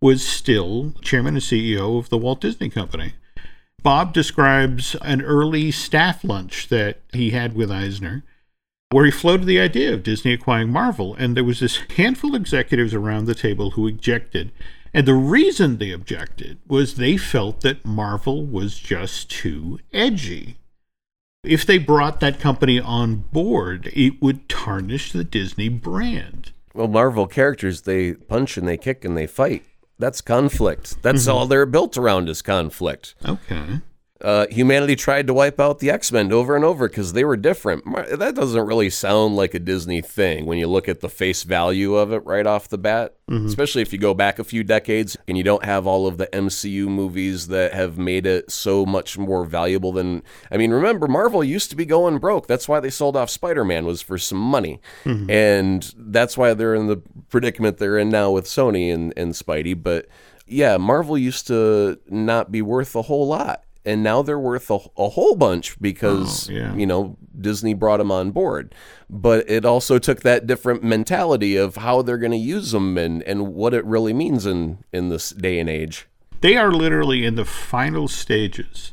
was 0.00 0.26
still 0.26 0.94
chairman 1.02 1.34
and 1.34 1.42
CEO 1.42 1.98
of 1.98 2.08
the 2.08 2.18
Walt 2.18 2.40
Disney 2.40 2.70
Company. 2.70 3.14
Bob 3.82 4.12
describes 4.12 4.96
an 5.02 5.22
early 5.22 5.70
staff 5.70 6.24
lunch 6.24 6.68
that 6.68 7.00
he 7.12 7.30
had 7.30 7.54
with 7.54 7.70
Eisner 7.70 8.24
where 8.90 9.04
he 9.04 9.10
floated 9.10 9.46
the 9.46 9.60
idea 9.60 9.92
of 9.92 10.02
Disney 10.02 10.32
acquiring 10.32 10.70
Marvel. 10.70 11.14
And 11.16 11.36
there 11.36 11.44
was 11.44 11.60
this 11.60 11.80
handful 11.96 12.34
of 12.34 12.40
executives 12.40 12.94
around 12.94 13.26
the 13.26 13.34
table 13.34 13.72
who 13.72 13.88
objected. 13.88 14.52
And 14.94 15.06
the 15.06 15.14
reason 15.14 15.76
they 15.76 15.90
objected 15.90 16.58
was 16.66 16.94
they 16.94 17.16
felt 17.16 17.60
that 17.60 17.84
Marvel 17.84 18.46
was 18.46 18.78
just 18.78 19.30
too 19.30 19.80
edgy. 19.92 20.56
If 21.46 21.64
they 21.64 21.78
brought 21.78 22.20
that 22.20 22.40
company 22.40 22.80
on 22.80 23.16
board, 23.32 23.90
it 23.92 24.20
would 24.20 24.48
tarnish 24.48 25.12
the 25.12 25.24
Disney 25.24 25.68
brand. 25.68 26.52
Well, 26.74 26.88
Marvel 26.88 27.26
characters, 27.26 27.82
they 27.82 28.14
punch 28.14 28.56
and 28.56 28.66
they 28.66 28.76
kick 28.76 29.04
and 29.04 29.16
they 29.16 29.26
fight. 29.26 29.64
That's 29.98 30.20
conflict. 30.20 31.02
That's 31.02 31.22
mm-hmm. 31.22 31.36
all 31.36 31.46
they're 31.46 31.64
built 31.64 31.96
around 31.96 32.28
is 32.28 32.42
conflict. 32.42 33.14
Okay. 33.24 33.80
Uh, 34.22 34.46
humanity 34.48 34.96
tried 34.96 35.26
to 35.26 35.34
wipe 35.34 35.60
out 35.60 35.78
the 35.78 35.90
X 35.90 36.10
Men 36.10 36.32
over 36.32 36.56
and 36.56 36.64
over 36.64 36.88
because 36.88 37.12
they 37.12 37.24
were 37.24 37.36
different. 37.36 37.84
That 38.18 38.34
doesn't 38.34 38.66
really 38.66 38.88
sound 38.88 39.36
like 39.36 39.52
a 39.52 39.58
Disney 39.58 40.00
thing 40.00 40.46
when 40.46 40.58
you 40.58 40.68
look 40.68 40.88
at 40.88 41.00
the 41.00 41.10
face 41.10 41.42
value 41.42 41.96
of 41.96 42.12
it 42.12 42.24
right 42.24 42.46
off 42.46 42.68
the 42.68 42.78
bat. 42.78 43.14
Mm-hmm. 43.30 43.46
Especially 43.46 43.82
if 43.82 43.92
you 43.92 43.98
go 43.98 44.14
back 44.14 44.38
a 44.38 44.44
few 44.44 44.64
decades 44.64 45.18
and 45.28 45.36
you 45.36 45.44
don't 45.44 45.64
have 45.64 45.86
all 45.86 46.06
of 46.06 46.16
the 46.16 46.28
MCU 46.28 46.86
movies 46.86 47.48
that 47.48 47.74
have 47.74 47.98
made 47.98 48.24
it 48.24 48.50
so 48.50 48.86
much 48.86 49.18
more 49.18 49.44
valuable 49.44 49.92
than. 49.92 50.22
I 50.50 50.56
mean, 50.56 50.70
remember, 50.70 51.08
Marvel 51.08 51.44
used 51.44 51.68
to 51.70 51.76
be 51.76 51.84
going 51.84 52.18
broke. 52.18 52.46
That's 52.46 52.68
why 52.68 52.80
they 52.80 52.90
sold 52.90 53.16
off 53.16 53.28
Spider 53.28 53.64
Man, 53.64 53.84
was 53.84 54.00
for 54.00 54.16
some 54.16 54.38
money. 54.38 54.80
Mm-hmm. 55.04 55.30
And 55.30 55.94
that's 55.98 56.38
why 56.38 56.54
they're 56.54 56.74
in 56.74 56.86
the 56.86 57.02
predicament 57.28 57.76
they're 57.76 57.98
in 57.98 58.08
now 58.08 58.30
with 58.30 58.46
Sony 58.46 58.94
and, 58.94 59.12
and 59.14 59.32
Spidey. 59.32 59.80
But 59.80 60.06
yeah, 60.46 60.78
Marvel 60.78 61.18
used 61.18 61.48
to 61.48 61.98
not 62.08 62.50
be 62.50 62.62
worth 62.62 62.94
a 62.96 63.02
whole 63.02 63.26
lot 63.26 63.64
and 63.86 64.02
now 64.02 64.20
they're 64.20 64.38
worth 64.38 64.70
a, 64.70 64.78
a 64.98 65.08
whole 65.10 65.36
bunch 65.36 65.80
because 65.80 66.50
oh, 66.50 66.52
yeah. 66.52 66.74
you 66.74 66.86
know 66.86 67.16
Disney 67.40 67.72
brought 67.72 67.98
them 67.98 68.10
on 68.10 68.32
board. 68.32 68.74
But 69.08 69.48
it 69.48 69.64
also 69.64 69.98
took 69.98 70.20
that 70.22 70.46
different 70.46 70.82
mentality 70.82 71.56
of 71.56 71.76
how 71.76 72.02
they're 72.02 72.18
going 72.18 72.32
to 72.32 72.38
use 72.38 72.72
them 72.72 72.98
and 72.98 73.22
and 73.22 73.54
what 73.54 73.72
it 73.72 73.84
really 73.84 74.12
means 74.12 74.44
in 74.44 74.84
in 74.92 75.08
this 75.08 75.30
day 75.30 75.58
and 75.58 75.70
age. 75.70 76.06
They 76.40 76.56
are 76.56 76.72
literally 76.72 77.24
in 77.24 77.36
the 77.36 77.44
final 77.44 78.08
stages 78.08 78.92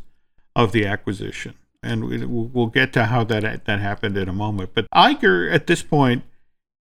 of 0.56 0.72
the 0.72 0.86
acquisition, 0.86 1.56
and 1.82 2.30
we'll 2.54 2.68
get 2.68 2.94
to 2.94 3.06
how 3.06 3.24
that 3.26 3.66
that 3.66 3.80
happened 3.80 4.18
in 4.18 4.30
a 4.30 4.34
moment. 4.34 4.72
But 4.74 4.88
Iger 4.92 5.52
at 5.52 5.68
this 5.68 5.84
point 5.84 6.24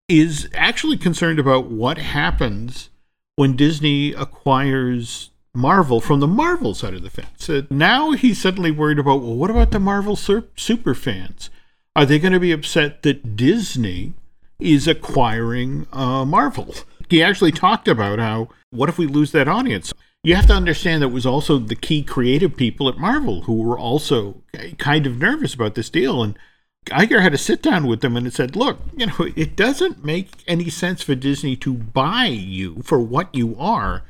is 0.09 0.49
actually 0.53 0.97
concerned 0.97 1.39
about 1.39 1.67
what 1.67 1.97
happens 1.97 2.89
when 3.37 3.55
Disney 3.55 4.13
acquires 4.13 5.31
Marvel 5.53 5.99
from 5.99 6.19
the 6.19 6.27
Marvel 6.27 6.73
side 6.73 6.93
of 6.93 7.03
the 7.03 7.09
fence. 7.09 7.49
Uh, 7.49 7.63
now 7.69 8.11
he's 8.11 8.41
suddenly 8.41 8.71
worried 8.71 8.99
about, 8.99 9.21
well, 9.21 9.35
what 9.35 9.49
about 9.49 9.71
the 9.71 9.79
Marvel 9.79 10.15
sur- 10.15 10.45
super 10.55 10.93
fans? 10.93 11.49
Are 11.95 12.05
they 12.05 12.19
going 12.19 12.33
to 12.33 12.39
be 12.39 12.53
upset 12.53 13.03
that 13.03 13.35
Disney 13.35 14.13
is 14.59 14.87
acquiring 14.87 15.87
uh, 15.91 16.23
Marvel? 16.23 16.73
He 17.09 17.21
actually 17.21 17.51
talked 17.51 17.89
about 17.89 18.19
how, 18.19 18.47
what 18.69 18.87
if 18.87 18.97
we 18.97 19.07
lose 19.07 19.33
that 19.33 19.49
audience? 19.49 19.93
You 20.23 20.35
have 20.35 20.47
to 20.47 20.53
understand 20.53 21.01
that 21.01 21.07
it 21.07 21.13
was 21.13 21.25
also 21.25 21.57
the 21.57 21.75
key 21.75 22.03
creative 22.03 22.55
people 22.55 22.87
at 22.87 22.97
Marvel 22.97 23.41
who 23.41 23.55
were 23.55 23.77
also 23.77 24.41
kind 24.77 25.05
of 25.05 25.17
nervous 25.17 25.53
about 25.53 25.75
this 25.75 25.89
deal. 25.89 26.23
And 26.23 26.37
Iger 26.85 27.21
had 27.21 27.33
to 27.33 27.37
sit 27.37 27.61
down 27.61 27.87
with 27.87 27.99
them 27.99 28.15
and 28.15 28.25
it 28.25 28.33
said, 28.33 28.55
look, 28.55 28.79
you 28.95 29.07
know, 29.07 29.27
it 29.35 29.57
doesn't 29.57 30.05
make 30.05 30.29
any 30.47 30.69
sense 30.69 31.01
for 31.01 31.15
Disney 31.15 31.57
to 31.57 31.73
buy 31.73 32.27
you 32.27 32.81
for 32.83 32.99
what 32.99 33.33
you 33.35 33.57
are 33.59 34.03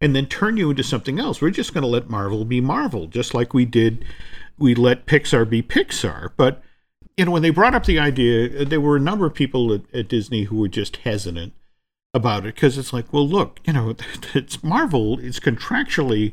and 0.00 0.14
then 0.14 0.26
turn 0.26 0.56
you 0.56 0.70
into 0.70 0.82
something 0.82 1.18
else. 1.18 1.40
We're 1.40 1.50
just 1.50 1.74
going 1.74 1.82
to 1.82 1.88
let 1.88 2.10
Marvel 2.10 2.44
be 2.44 2.60
Marvel, 2.60 3.06
just 3.06 3.34
like 3.34 3.52
we 3.52 3.64
did. 3.64 4.04
We 4.58 4.74
let 4.74 5.06
Pixar 5.06 5.48
be 5.48 5.62
Pixar. 5.62 6.30
But 6.36 6.62
you 7.16 7.24
know, 7.24 7.32
when 7.32 7.42
they 7.42 7.50
brought 7.50 7.74
up 7.74 7.86
the 7.86 7.98
idea, 7.98 8.64
there 8.64 8.80
were 8.80 8.96
a 8.96 9.00
number 9.00 9.26
of 9.26 9.34
people 9.34 9.72
at, 9.72 9.82
at 9.92 10.08
Disney 10.08 10.44
who 10.44 10.56
were 10.56 10.68
just 10.68 10.98
hesitant 10.98 11.52
about 12.14 12.46
it 12.46 12.54
because 12.54 12.78
it's 12.78 12.92
like, 12.92 13.12
well, 13.12 13.28
look, 13.28 13.60
you 13.64 13.72
know, 13.72 13.94
it's 14.34 14.62
Marvel. 14.62 15.18
It's 15.18 15.40
contractually 15.40 16.32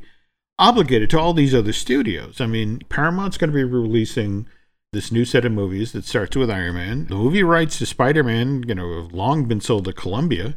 obligated 0.58 1.10
to 1.10 1.20
all 1.20 1.34
these 1.34 1.56
other 1.56 1.74
studios. 1.74 2.40
I 2.40 2.46
mean, 2.46 2.82
Paramount's 2.88 3.38
going 3.38 3.50
to 3.50 3.56
be 3.56 3.64
releasing 3.64 4.48
this 4.94 5.12
new 5.12 5.26
set 5.26 5.44
of 5.44 5.52
movies 5.52 5.92
that 5.92 6.06
starts 6.06 6.38
with 6.38 6.50
Iron 6.50 6.76
Man. 6.76 7.08
The 7.08 7.16
movie 7.16 7.44
rights 7.44 7.80
to 7.80 7.86
Spider 7.86 8.24
Man, 8.24 8.64
you 8.68 8.76
know, 8.76 9.02
have 9.02 9.12
long 9.12 9.46
been 9.46 9.62
sold 9.62 9.86
to 9.86 9.94
Columbia. 9.94 10.56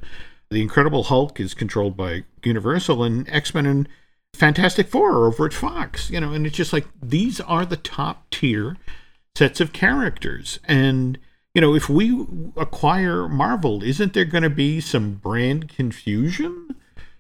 The 0.51 0.63
Incredible 0.63 1.05
Hulk 1.05 1.41
is 1.41 1.53
controlled 1.55 1.97
by 1.97 2.25
Universal, 2.43 3.03
and 3.03 3.29
X 3.29 3.55
Men 3.55 3.67
and 3.67 3.89
Fantastic 4.35 4.89
Four 4.89 5.13
are 5.13 5.27
over 5.27 5.47
at 5.47 5.53
Fox. 5.53 6.11
You 6.11 6.21
know, 6.21 6.33
and 6.33 6.47
it's 6.47 6.57
just 6.57 6.73
like 6.73 6.87
these 7.03 7.41
are 7.41 7.67
the 7.67 7.77
top 7.77 8.31
tier 8.31 8.77
sets 9.37 9.61
of 9.61 9.73
characters. 9.73 10.59
And 10.65 11.19
you 11.55 11.61
know, 11.61 11.75
if 11.75 11.89
we 11.89 12.27
acquire 12.57 13.29
Marvel, 13.29 13.83
isn't 13.83 14.15
there 14.15 14.25
going 14.25 14.43
to 14.43 14.51
be 14.51 14.81
some 14.81 15.15
brand 15.15 15.69
confusion? 15.69 16.77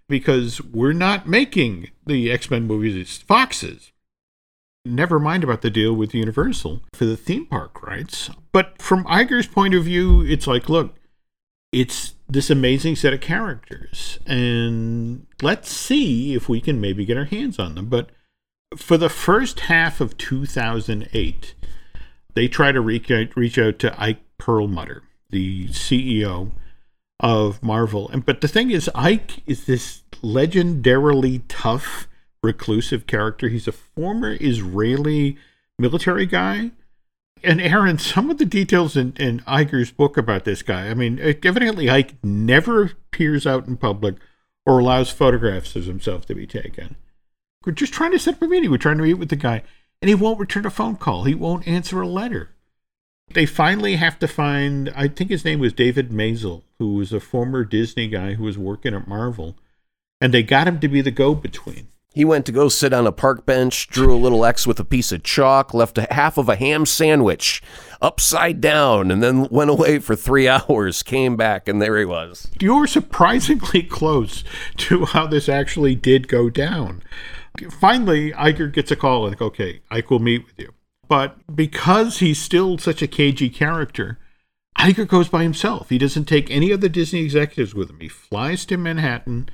Because 0.08 0.62
we're 0.62 0.92
not 0.94 1.28
making 1.28 1.90
the 2.06 2.30
X 2.30 2.50
Men 2.50 2.66
movies, 2.66 2.96
it's 2.96 3.18
Fox's. 3.18 3.92
Never 4.84 5.18
mind 5.18 5.44
about 5.44 5.60
the 5.60 5.70
deal 5.70 5.92
with 5.92 6.14
Universal 6.14 6.82
for 6.94 7.04
the 7.04 7.16
theme 7.16 7.44
park 7.44 7.82
rights. 7.82 8.30
But 8.52 8.80
from 8.80 9.04
Iger's 9.04 9.46
point 9.46 9.74
of 9.74 9.84
view, 9.84 10.22
it's 10.22 10.46
like, 10.46 10.70
look, 10.70 10.94
it's 11.72 12.14
this 12.28 12.50
amazing 12.50 12.96
set 12.96 13.12
of 13.12 13.20
characters. 13.20 14.18
And 14.26 15.26
let's 15.42 15.70
see 15.70 16.34
if 16.34 16.48
we 16.48 16.60
can 16.60 16.80
maybe 16.80 17.04
get 17.04 17.16
our 17.16 17.24
hands 17.24 17.58
on 17.58 17.74
them. 17.74 17.86
But 17.86 18.10
for 18.76 18.96
the 18.96 19.08
first 19.08 19.60
half 19.60 20.00
of 20.00 20.16
2008, 20.18 21.54
they 22.34 22.48
try 22.48 22.72
to 22.72 22.80
reach 22.80 23.10
out, 23.10 23.36
reach 23.36 23.58
out 23.58 23.78
to 23.80 24.00
Ike 24.00 24.20
Perlmutter, 24.38 25.02
the 25.30 25.68
CEO 25.68 26.52
of 27.20 27.62
Marvel. 27.62 28.08
And 28.10 28.24
but 28.24 28.40
the 28.40 28.48
thing 28.48 28.70
is, 28.70 28.90
Ike 28.94 29.42
is 29.46 29.66
this 29.66 30.02
legendarily 30.22 31.42
tough, 31.48 32.08
reclusive 32.42 33.06
character. 33.06 33.48
He's 33.48 33.68
a 33.68 33.72
former 33.72 34.36
Israeli 34.40 35.36
military 35.78 36.26
guy 36.26 36.72
and 37.42 37.60
Aaron, 37.60 37.98
some 37.98 38.30
of 38.30 38.38
the 38.38 38.44
details 38.44 38.96
in, 38.96 39.14
in 39.18 39.40
Iger's 39.40 39.90
book 39.90 40.16
about 40.16 40.44
this 40.44 40.62
guy, 40.62 40.88
I 40.88 40.94
mean, 40.94 41.18
evidently 41.20 41.90
Ike 41.90 42.14
never 42.22 42.82
appears 42.82 43.46
out 43.46 43.66
in 43.66 43.76
public 43.76 44.16
or 44.66 44.78
allows 44.78 45.10
photographs 45.10 45.74
of 45.76 45.86
himself 45.86 46.26
to 46.26 46.34
be 46.34 46.46
taken. 46.46 46.96
We're 47.64 47.72
just 47.72 47.92
trying 47.92 48.12
to 48.12 48.18
set 48.18 48.34
up 48.34 48.42
a 48.42 48.46
meeting. 48.46 48.70
We're 48.70 48.78
trying 48.78 48.98
to 48.98 49.04
meet 49.04 49.14
with 49.14 49.30
the 49.30 49.36
guy, 49.36 49.62
and 50.00 50.08
he 50.08 50.14
won't 50.14 50.38
return 50.38 50.66
a 50.66 50.70
phone 50.70 50.96
call. 50.96 51.24
He 51.24 51.34
won't 51.34 51.66
answer 51.66 52.00
a 52.00 52.08
letter. 52.08 52.50
They 53.32 53.46
finally 53.46 53.96
have 53.96 54.18
to 54.20 54.28
find, 54.28 54.90
I 54.96 55.08
think 55.08 55.30
his 55.30 55.44
name 55.44 55.60
was 55.60 55.72
David 55.72 56.10
Maisel, 56.10 56.62
who 56.78 56.94
was 56.94 57.12
a 57.12 57.20
former 57.20 57.64
Disney 57.64 58.08
guy 58.08 58.34
who 58.34 58.44
was 58.44 58.56
working 58.56 58.94
at 58.94 59.08
Marvel, 59.08 59.56
and 60.20 60.32
they 60.32 60.42
got 60.42 60.68
him 60.68 60.80
to 60.80 60.88
be 60.88 61.00
the 61.00 61.10
go 61.10 61.34
between. 61.34 61.88
He 62.18 62.24
went 62.24 62.46
to 62.46 62.52
go 62.52 62.68
sit 62.68 62.92
on 62.92 63.06
a 63.06 63.12
park 63.12 63.46
bench, 63.46 63.86
drew 63.86 64.12
a 64.12 64.18
little 64.18 64.44
X 64.44 64.66
with 64.66 64.80
a 64.80 64.84
piece 64.84 65.12
of 65.12 65.22
chalk, 65.22 65.72
left 65.72 65.98
a 65.98 66.08
half 66.10 66.36
of 66.36 66.48
a 66.48 66.56
ham 66.56 66.84
sandwich 66.84 67.62
upside 68.02 68.60
down, 68.60 69.12
and 69.12 69.22
then 69.22 69.46
went 69.50 69.70
away 69.70 70.00
for 70.00 70.16
three 70.16 70.48
hours, 70.48 71.04
came 71.04 71.36
back, 71.36 71.68
and 71.68 71.80
there 71.80 71.96
he 71.96 72.04
was. 72.04 72.48
You 72.58 72.74
were 72.74 72.88
surprisingly 72.88 73.82
close 73.88 74.42
to 74.78 75.04
how 75.04 75.28
this 75.28 75.48
actually 75.48 75.94
did 75.94 76.26
go 76.26 76.50
down. 76.50 77.04
Finally, 77.78 78.32
Iger 78.32 78.72
gets 78.72 78.90
a 78.90 78.96
call 78.96 79.28
and, 79.28 79.40
okay, 79.40 79.82
Ike 79.88 80.10
will 80.10 80.18
meet 80.18 80.44
with 80.44 80.58
you. 80.58 80.74
But 81.06 81.36
because 81.54 82.18
he's 82.18 82.42
still 82.42 82.78
such 82.78 83.00
a 83.00 83.06
cagey 83.06 83.48
character, 83.48 84.18
Iger 84.76 85.06
goes 85.06 85.28
by 85.28 85.44
himself. 85.44 85.88
He 85.88 85.98
doesn't 85.98 86.24
take 86.24 86.50
any 86.50 86.72
of 86.72 86.80
the 86.80 86.88
Disney 86.88 87.20
executives 87.20 87.76
with 87.76 87.88
him. 87.90 88.00
He 88.00 88.08
flies 88.08 88.66
to 88.66 88.76
Manhattan. 88.76 89.48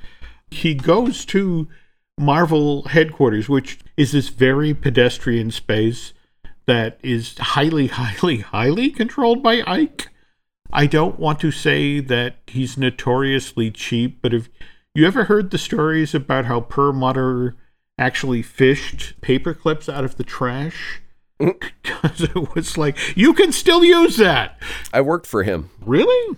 He 0.49 0.73
goes 0.73 1.25
to 1.25 1.67
Marvel 2.17 2.83
headquarters, 2.83 3.49
which 3.49 3.79
is 3.97 4.11
this 4.11 4.29
very 4.29 4.73
pedestrian 4.73 5.51
space 5.51 6.13
that 6.65 6.99
is 7.03 7.37
highly, 7.37 7.87
highly, 7.91 8.37
highly 8.37 8.89
controlled 8.89 9.43
by 9.43 9.63
Ike. 9.67 10.09
I 10.71 10.87
don't 10.87 11.19
want 11.19 11.39
to 11.41 11.51
say 11.51 11.99
that 11.99 12.37
he's 12.47 12.77
notoriously 12.77 13.71
cheap, 13.71 14.21
but 14.21 14.33
have 14.33 14.49
you 14.93 15.05
ever 15.05 15.25
heard 15.25 15.51
the 15.51 15.57
stories 15.57 16.15
about 16.15 16.45
how 16.45 16.61
Perlmutter 16.61 17.55
actually 17.97 18.41
fished 18.41 19.19
paper 19.21 19.53
clips 19.53 19.87
out 19.87 20.03
of 20.03 20.17
the 20.17 20.23
trash? 20.23 21.01
Because 21.37 22.21
it 22.21 22.55
was 22.55 22.77
like, 22.77 22.97
you 23.17 23.33
can 23.33 23.51
still 23.51 23.83
use 23.83 24.17
that. 24.17 24.57
I 24.93 25.01
worked 25.01 25.27
for 25.27 25.43
him. 25.43 25.69
Really? 25.81 26.37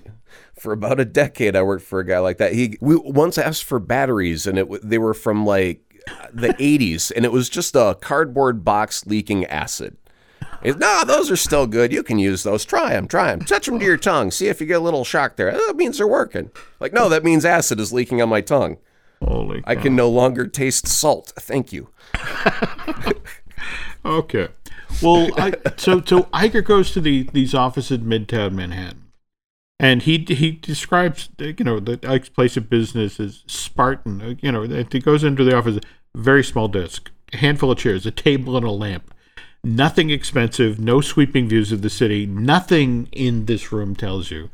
for 0.60 0.74
about 0.74 1.00
a 1.00 1.06
decade 1.06 1.56
I 1.56 1.62
worked 1.62 1.86
for 1.86 2.00
a 2.00 2.06
guy 2.06 2.18
like 2.18 2.38
that. 2.40 2.54
He 2.54 2.78
we 2.82 2.96
once 2.96 3.38
asked 3.38 3.64
for 3.64 3.80
batteries 3.80 4.48
and 4.48 4.58
it 4.58 4.68
they 4.82 4.98
were 4.98 5.14
from 5.14 5.46
like 5.46 5.82
the 6.34 6.48
80s 6.60 7.12
and 7.16 7.26
it 7.26 7.32
was 7.32 7.48
just 7.48 7.76
a 7.76 7.96
cardboard 8.02 8.66
box 8.66 9.06
leaking 9.06 9.46
acid. 9.46 9.98
no, 10.64 11.04
those 11.06 11.30
are 11.30 11.36
still 11.38 11.68
good. 11.68 11.94
You 11.94 12.02
can 12.02 12.18
use 12.18 12.44
those. 12.44 12.66
Try 12.66 12.94
them. 12.94 13.08
Try 13.08 13.28
them. 13.28 13.42
Touch 13.42 13.68
them 13.68 13.78
to 13.78 13.86
your 13.86 13.98
tongue. 13.98 14.32
See 14.32 14.48
if 14.48 14.60
you 14.60 14.66
get 14.66 14.78
a 14.78 14.84
little 14.84 15.06
shock 15.06 15.36
there. 15.36 15.52
Oh, 15.54 15.68
that 15.68 15.76
means 15.76 16.00
they're 16.00 16.08
working. 16.08 16.50
Like, 16.80 16.92
no, 16.92 17.08
that 17.10 17.24
means 17.24 17.46
acid 17.46 17.80
is 17.80 17.94
leaking 17.94 18.22
on 18.22 18.30
my 18.30 18.42
tongue. 18.42 18.78
Holy 19.24 19.62
I 19.66 19.76
can 19.76 19.96
no 19.96 20.10
longer 20.10 20.48
taste 20.48 20.88
salt. 20.88 21.34
Thank 21.38 21.72
you. 21.72 21.90
Okay. 24.06 24.48
Well, 25.02 25.30
I, 25.38 25.54
so 25.78 26.02
so 26.06 26.24
Iger 26.34 26.64
goes 26.64 26.92
to 26.92 27.02
the 27.02 27.30
these 27.34 27.54
offices 27.54 28.00
in 28.00 28.06
Midtown 28.06 28.54
Manhattan, 28.54 29.12
and 29.80 30.04
he 30.04 30.18
he 30.18 30.52
describes 30.52 31.30
you 31.38 31.64
know 31.64 31.80
the 31.80 32.00
Ike's 32.08 32.30
place 32.30 32.58
of 32.58 32.70
business 32.70 33.20
as 33.20 33.44
Spartan. 33.48 34.40
You 34.42 34.52
know, 34.52 34.64
he 34.64 35.00
goes 35.00 35.24
into 35.24 35.44
the 35.44 35.56
office, 35.56 35.80
very 36.16 36.44
small 36.44 36.68
desk, 36.68 37.12
a 37.34 37.38
handful 37.38 37.72
of 37.72 37.78
chairs, 37.78 38.06
a 38.06 38.12
table, 38.12 38.58
and 38.58 38.66
a 38.66 38.72
lamp. 38.72 39.14
Nothing 39.64 40.10
expensive, 40.10 40.80
no 40.80 41.02
sweeping 41.02 41.48
views 41.48 41.72
of 41.72 41.82
the 41.82 41.90
city. 41.90 42.26
Nothing 42.26 43.10
in 43.12 43.46
this 43.46 43.72
room 43.72 43.96
tells 43.96 44.32
you 44.32 44.50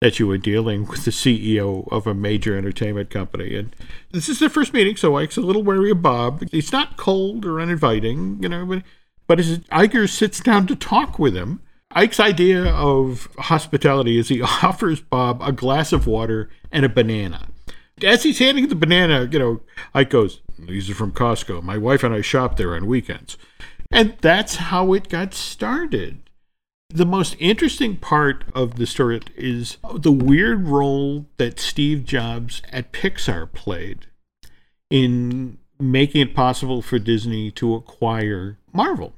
that 0.00 0.18
you 0.18 0.28
are 0.30 0.38
dealing 0.38 0.86
with 0.86 1.04
the 1.04 1.10
CEO 1.12 1.90
of 1.92 2.06
a 2.06 2.14
major 2.14 2.58
entertainment 2.58 3.08
company. 3.08 3.54
And 3.54 3.74
this 4.10 4.28
is 4.28 4.40
their 4.40 4.48
first 4.48 4.72
meeting, 4.72 4.96
so 4.96 5.16
Ike's 5.16 5.36
a 5.36 5.40
little 5.40 5.62
wary 5.62 5.92
of 5.92 6.02
Bob. 6.02 6.42
He's 6.50 6.72
not 6.72 6.96
cold 6.96 7.46
or 7.46 7.60
uninviting, 7.60 8.42
you 8.42 8.48
know, 8.48 8.66
but, 8.66 8.82
but 9.26 9.40
as 9.40 9.58
Iger 9.58 10.08
sits 10.08 10.40
down 10.40 10.66
to 10.66 10.76
talk 10.76 11.18
with 11.18 11.34
him, 11.36 11.60
Ike's 11.94 12.20
idea 12.20 12.66
of 12.66 13.28
hospitality 13.38 14.18
is 14.18 14.28
he 14.28 14.42
offers 14.62 15.00
Bob 15.00 15.40
a 15.42 15.52
glass 15.52 15.92
of 15.92 16.06
water 16.06 16.48
and 16.70 16.84
a 16.84 16.88
banana. 16.88 17.48
As 18.02 18.22
he's 18.22 18.38
handing 18.38 18.68
the 18.68 18.74
banana, 18.74 19.28
you 19.30 19.38
know, 19.38 19.60
Ike 19.94 20.10
goes, 20.10 20.40
These 20.58 20.90
are 20.90 20.94
from 20.94 21.12
Costco. 21.12 21.62
My 21.62 21.78
wife 21.78 22.02
and 22.02 22.14
I 22.14 22.20
shop 22.20 22.56
there 22.56 22.74
on 22.74 22.86
weekends. 22.86 23.36
And 23.90 24.16
that's 24.20 24.56
how 24.56 24.94
it 24.94 25.08
got 25.08 25.34
started. 25.34 26.22
The 26.88 27.06
most 27.06 27.36
interesting 27.38 27.96
part 27.96 28.44
of 28.54 28.76
the 28.76 28.86
story 28.86 29.20
is 29.36 29.76
the 29.94 30.12
weird 30.12 30.66
role 30.66 31.26
that 31.36 31.60
Steve 31.60 32.04
Jobs 32.04 32.62
at 32.70 32.92
Pixar 32.92 33.52
played 33.52 34.06
in 34.90 35.58
making 35.82 36.20
it 36.20 36.34
possible 36.34 36.82
for 36.82 36.98
Disney 36.98 37.50
to 37.52 37.74
acquire 37.74 38.58
Marvel. 38.72 39.12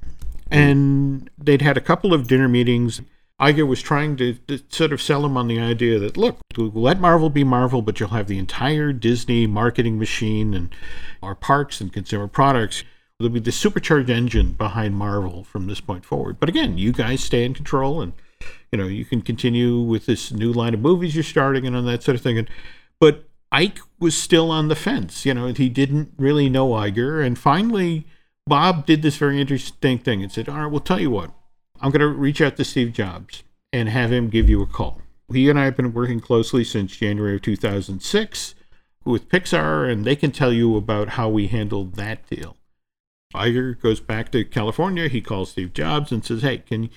And 0.51 1.29
they'd 1.37 1.61
had 1.61 1.77
a 1.77 1.81
couple 1.81 2.13
of 2.13 2.27
dinner 2.27 2.47
meetings. 2.47 3.01
Iger 3.39 3.67
was 3.67 3.81
trying 3.81 4.15
to, 4.17 4.33
to, 4.47 4.59
sort 4.69 4.93
of 4.93 5.01
sell 5.01 5.25
him 5.25 5.35
on 5.35 5.47
the 5.47 5.59
idea 5.59 5.99
that, 5.99 6.15
look, 6.17 6.37
let 6.55 6.99
Marvel 6.99 7.29
be 7.29 7.43
Marvel, 7.43 7.81
but 7.81 7.99
you'll 7.99 8.09
have 8.09 8.27
the 8.27 8.37
entire 8.37 8.93
Disney 8.93 9.45
marketing 9.45 9.99
machine 9.99 10.53
and 10.53 10.73
our 11.21 11.35
parks 11.35 11.81
and 11.81 11.91
consumer 11.91 12.27
products. 12.27 12.83
There'll 13.19 13.33
be 13.33 13.39
the 13.39 13.51
supercharged 13.51 14.09
engine 14.09 14.53
behind 14.53 14.95
Marvel 14.95 15.43
from 15.43 15.67
this 15.67 15.81
point 15.81 16.05
forward. 16.05 16.39
But 16.39 16.49
again, 16.49 16.77
you 16.77 16.91
guys 16.91 17.23
stay 17.23 17.43
in 17.43 17.53
control 17.53 18.01
and 18.01 18.13
you 18.71 18.77
know, 18.77 18.87
you 18.87 19.05
can 19.05 19.21
continue 19.21 19.79
with 19.79 20.05
this 20.05 20.31
new 20.31 20.51
line 20.51 20.73
of 20.73 20.81
movies 20.81 21.15
you're 21.15 21.23
starting 21.23 21.65
and 21.65 21.75
on 21.75 21.85
that 21.85 22.03
sort 22.03 22.15
of 22.15 22.21
thing. 22.21 22.37
And, 22.37 22.49
but 22.99 23.23
Ike 23.55 23.79
was 24.01 24.17
still 24.17 24.51
on 24.51 24.67
the 24.67 24.75
fence. 24.75 25.25
You 25.25 25.33
know, 25.33 25.47
he 25.47 25.69
didn't 25.69 26.11
really 26.17 26.49
know 26.49 26.71
Iger. 26.71 27.25
And 27.25 27.39
finally, 27.39 28.05
Bob 28.45 28.85
did 28.85 29.01
this 29.01 29.15
very 29.15 29.39
interesting 29.39 29.97
thing 29.97 30.21
and 30.21 30.29
said, 30.29 30.49
All 30.49 30.57
right, 30.57 30.65
well, 30.65 30.81
tell 30.81 30.99
you 30.99 31.09
what, 31.09 31.31
I'm 31.79 31.89
going 31.89 32.01
to 32.01 32.09
reach 32.09 32.41
out 32.41 32.57
to 32.57 32.65
Steve 32.65 32.91
Jobs 32.91 33.43
and 33.71 33.87
have 33.87 34.11
him 34.11 34.27
give 34.27 34.49
you 34.49 34.61
a 34.61 34.67
call. 34.67 35.01
He 35.31 35.49
and 35.49 35.57
I 35.57 35.63
have 35.63 35.77
been 35.77 35.93
working 35.93 36.19
closely 36.19 36.65
since 36.65 36.97
January 36.97 37.35
of 37.35 37.43
2006 37.43 38.55
with 39.05 39.29
Pixar, 39.29 39.89
and 39.89 40.03
they 40.03 40.17
can 40.17 40.31
tell 40.31 40.51
you 40.51 40.75
about 40.75 41.09
how 41.09 41.29
we 41.29 41.47
handled 41.47 41.95
that 41.95 42.27
deal. 42.27 42.57
Iger 43.33 43.79
goes 43.79 44.01
back 44.01 44.33
to 44.33 44.43
California. 44.43 45.07
He 45.07 45.21
calls 45.21 45.51
Steve 45.51 45.73
Jobs 45.73 46.11
and 46.11 46.25
says, 46.25 46.41
"Hey, 46.41 46.57
can 46.57 46.89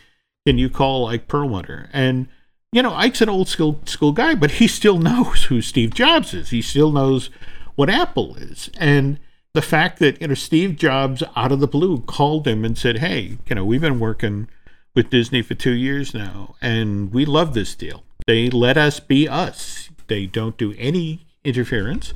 can 0.44 0.58
you 0.58 0.68
call 0.68 1.06
Ike 1.06 1.28
Perlmutter?" 1.28 1.88
And 1.92 2.28
you 2.72 2.82
know, 2.82 2.94
Ike's 2.94 3.22
an 3.22 3.28
old 3.28 3.48
school 3.48 3.80
school 3.86 4.12
guy, 4.12 4.34
but 4.34 4.52
he 4.52 4.68
still 4.68 4.98
knows 4.98 5.44
who 5.44 5.60
Steve 5.60 5.94
Jobs 5.94 6.34
is. 6.34 6.50
He 6.50 6.62
still 6.62 6.92
knows 6.92 7.30
what 7.74 7.88
Apple 7.90 8.36
is, 8.36 8.70
and 8.78 9.18
the 9.54 9.62
fact 9.62 9.98
that 10.00 10.20
you 10.20 10.28
know 10.28 10.34
Steve 10.34 10.76
Jobs 10.76 11.22
out 11.34 11.52
of 11.52 11.60
the 11.60 11.66
blue 11.66 12.00
called 12.02 12.46
him 12.46 12.64
and 12.64 12.76
said, 12.76 12.98
"Hey, 12.98 13.38
you 13.46 13.54
know, 13.54 13.64
we've 13.64 13.80
been 13.80 14.00
working 14.00 14.48
with 14.94 15.10
Disney 15.10 15.42
for 15.42 15.54
two 15.54 15.72
years 15.72 16.12
now, 16.12 16.56
and 16.60 17.12
we 17.12 17.24
love 17.24 17.54
this 17.54 17.74
deal. 17.74 18.02
They 18.26 18.50
let 18.50 18.76
us 18.76 19.00
be 19.00 19.28
us. 19.28 19.88
They 20.08 20.26
don't 20.26 20.58
do 20.58 20.74
any 20.78 21.26
interference." 21.44 22.12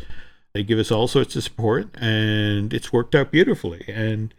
They 0.54 0.62
give 0.62 0.78
us 0.78 0.90
all 0.90 1.08
sorts 1.08 1.34
of 1.34 1.44
support, 1.44 1.88
and 1.94 2.74
it's 2.74 2.92
worked 2.92 3.14
out 3.14 3.32
beautifully. 3.32 3.84
And 3.88 4.34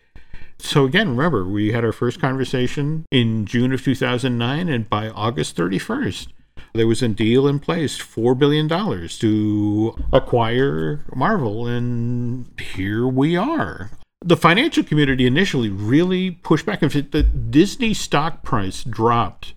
so, 0.59 0.85
again, 0.85 1.15
remember, 1.15 1.45
we 1.45 1.71
had 1.71 1.83
our 1.83 1.91
first 1.91 2.19
conversation 2.19 3.05
in 3.11 3.45
June 3.45 3.73
of 3.73 3.83
2009, 3.83 4.69
and 4.69 4.89
by 4.89 5.09
August 5.09 5.55
31st, 5.57 6.27
there 6.73 6.87
was 6.87 7.01
a 7.01 7.07
deal 7.07 7.47
in 7.47 7.59
place 7.59 7.97
$4 7.97 8.37
billion 8.37 8.67
to 8.67 9.95
acquire 10.11 11.03
Marvel, 11.15 11.67
and 11.67 12.47
here 12.59 13.07
we 13.07 13.35
are. 13.35 13.91
The 14.25 14.37
financial 14.37 14.83
community 14.83 15.27
initially 15.27 15.69
really 15.69 16.31
pushed 16.31 16.65
back. 16.65 16.81
In 16.81 16.89
fact, 16.89 17.11
the 17.11 17.23
Disney 17.23 17.93
stock 17.93 18.41
price 18.41 18.83
dropped 18.83 19.53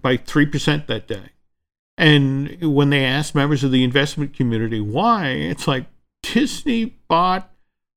by 0.00 0.16
3% 0.16 0.86
that 0.86 1.08
day. 1.08 1.30
And 1.98 2.62
when 2.62 2.90
they 2.90 3.04
asked 3.04 3.34
members 3.34 3.64
of 3.64 3.72
the 3.72 3.82
investment 3.82 4.34
community 4.34 4.80
why, 4.80 5.30
it's 5.30 5.66
like 5.66 5.86
Disney 6.22 6.96
bought 7.08 7.50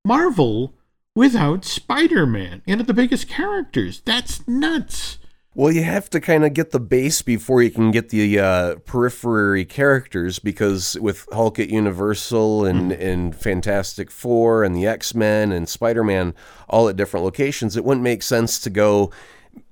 Marvel 0.03 0.73
without 1.15 1.65
Spider 1.65 2.25
Man, 2.25 2.61
and 2.67 2.81
the 2.81 2.93
biggest 2.93 3.27
characters. 3.27 4.01
That's 4.05 4.47
nuts. 4.47 5.17
Well, 5.53 5.73
you 5.73 5.83
have 5.83 6.09
to 6.11 6.21
kind 6.21 6.45
of 6.45 6.53
get 6.53 6.71
the 6.71 6.79
base 6.79 7.21
before 7.21 7.61
you 7.61 7.71
can 7.71 7.91
get 7.91 8.07
the 8.07 8.39
uh, 8.39 8.75
periphery 8.85 9.65
characters 9.65 10.39
because 10.39 10.97
with 11.01 11.27
Hulk 11.33 11.59
at 11.59 11.69
Universal 11.69 12.65
and, 12.65 12.91
mm. 12.93 13.01
and 13.01 13.35
Fantastic 13.35 14.09
Four 14.11 14.63
and 14.63 14.73
the 14.73 14.87
X 14.87 15.13
Men 15.13 15.51
and 15.51 15.67
Spider 15.67 16.05
Man 16.05 16.33
all 16.69 16.87
at 16.87 16.95
different 16.95 17.25
locations, 17.25 17.75
it 17.75 17.83
wouldn't 17.83 18.03
make 18.03 18.23
sense 18.23 18.59
to 18.61 18.69
go 18.69 19.11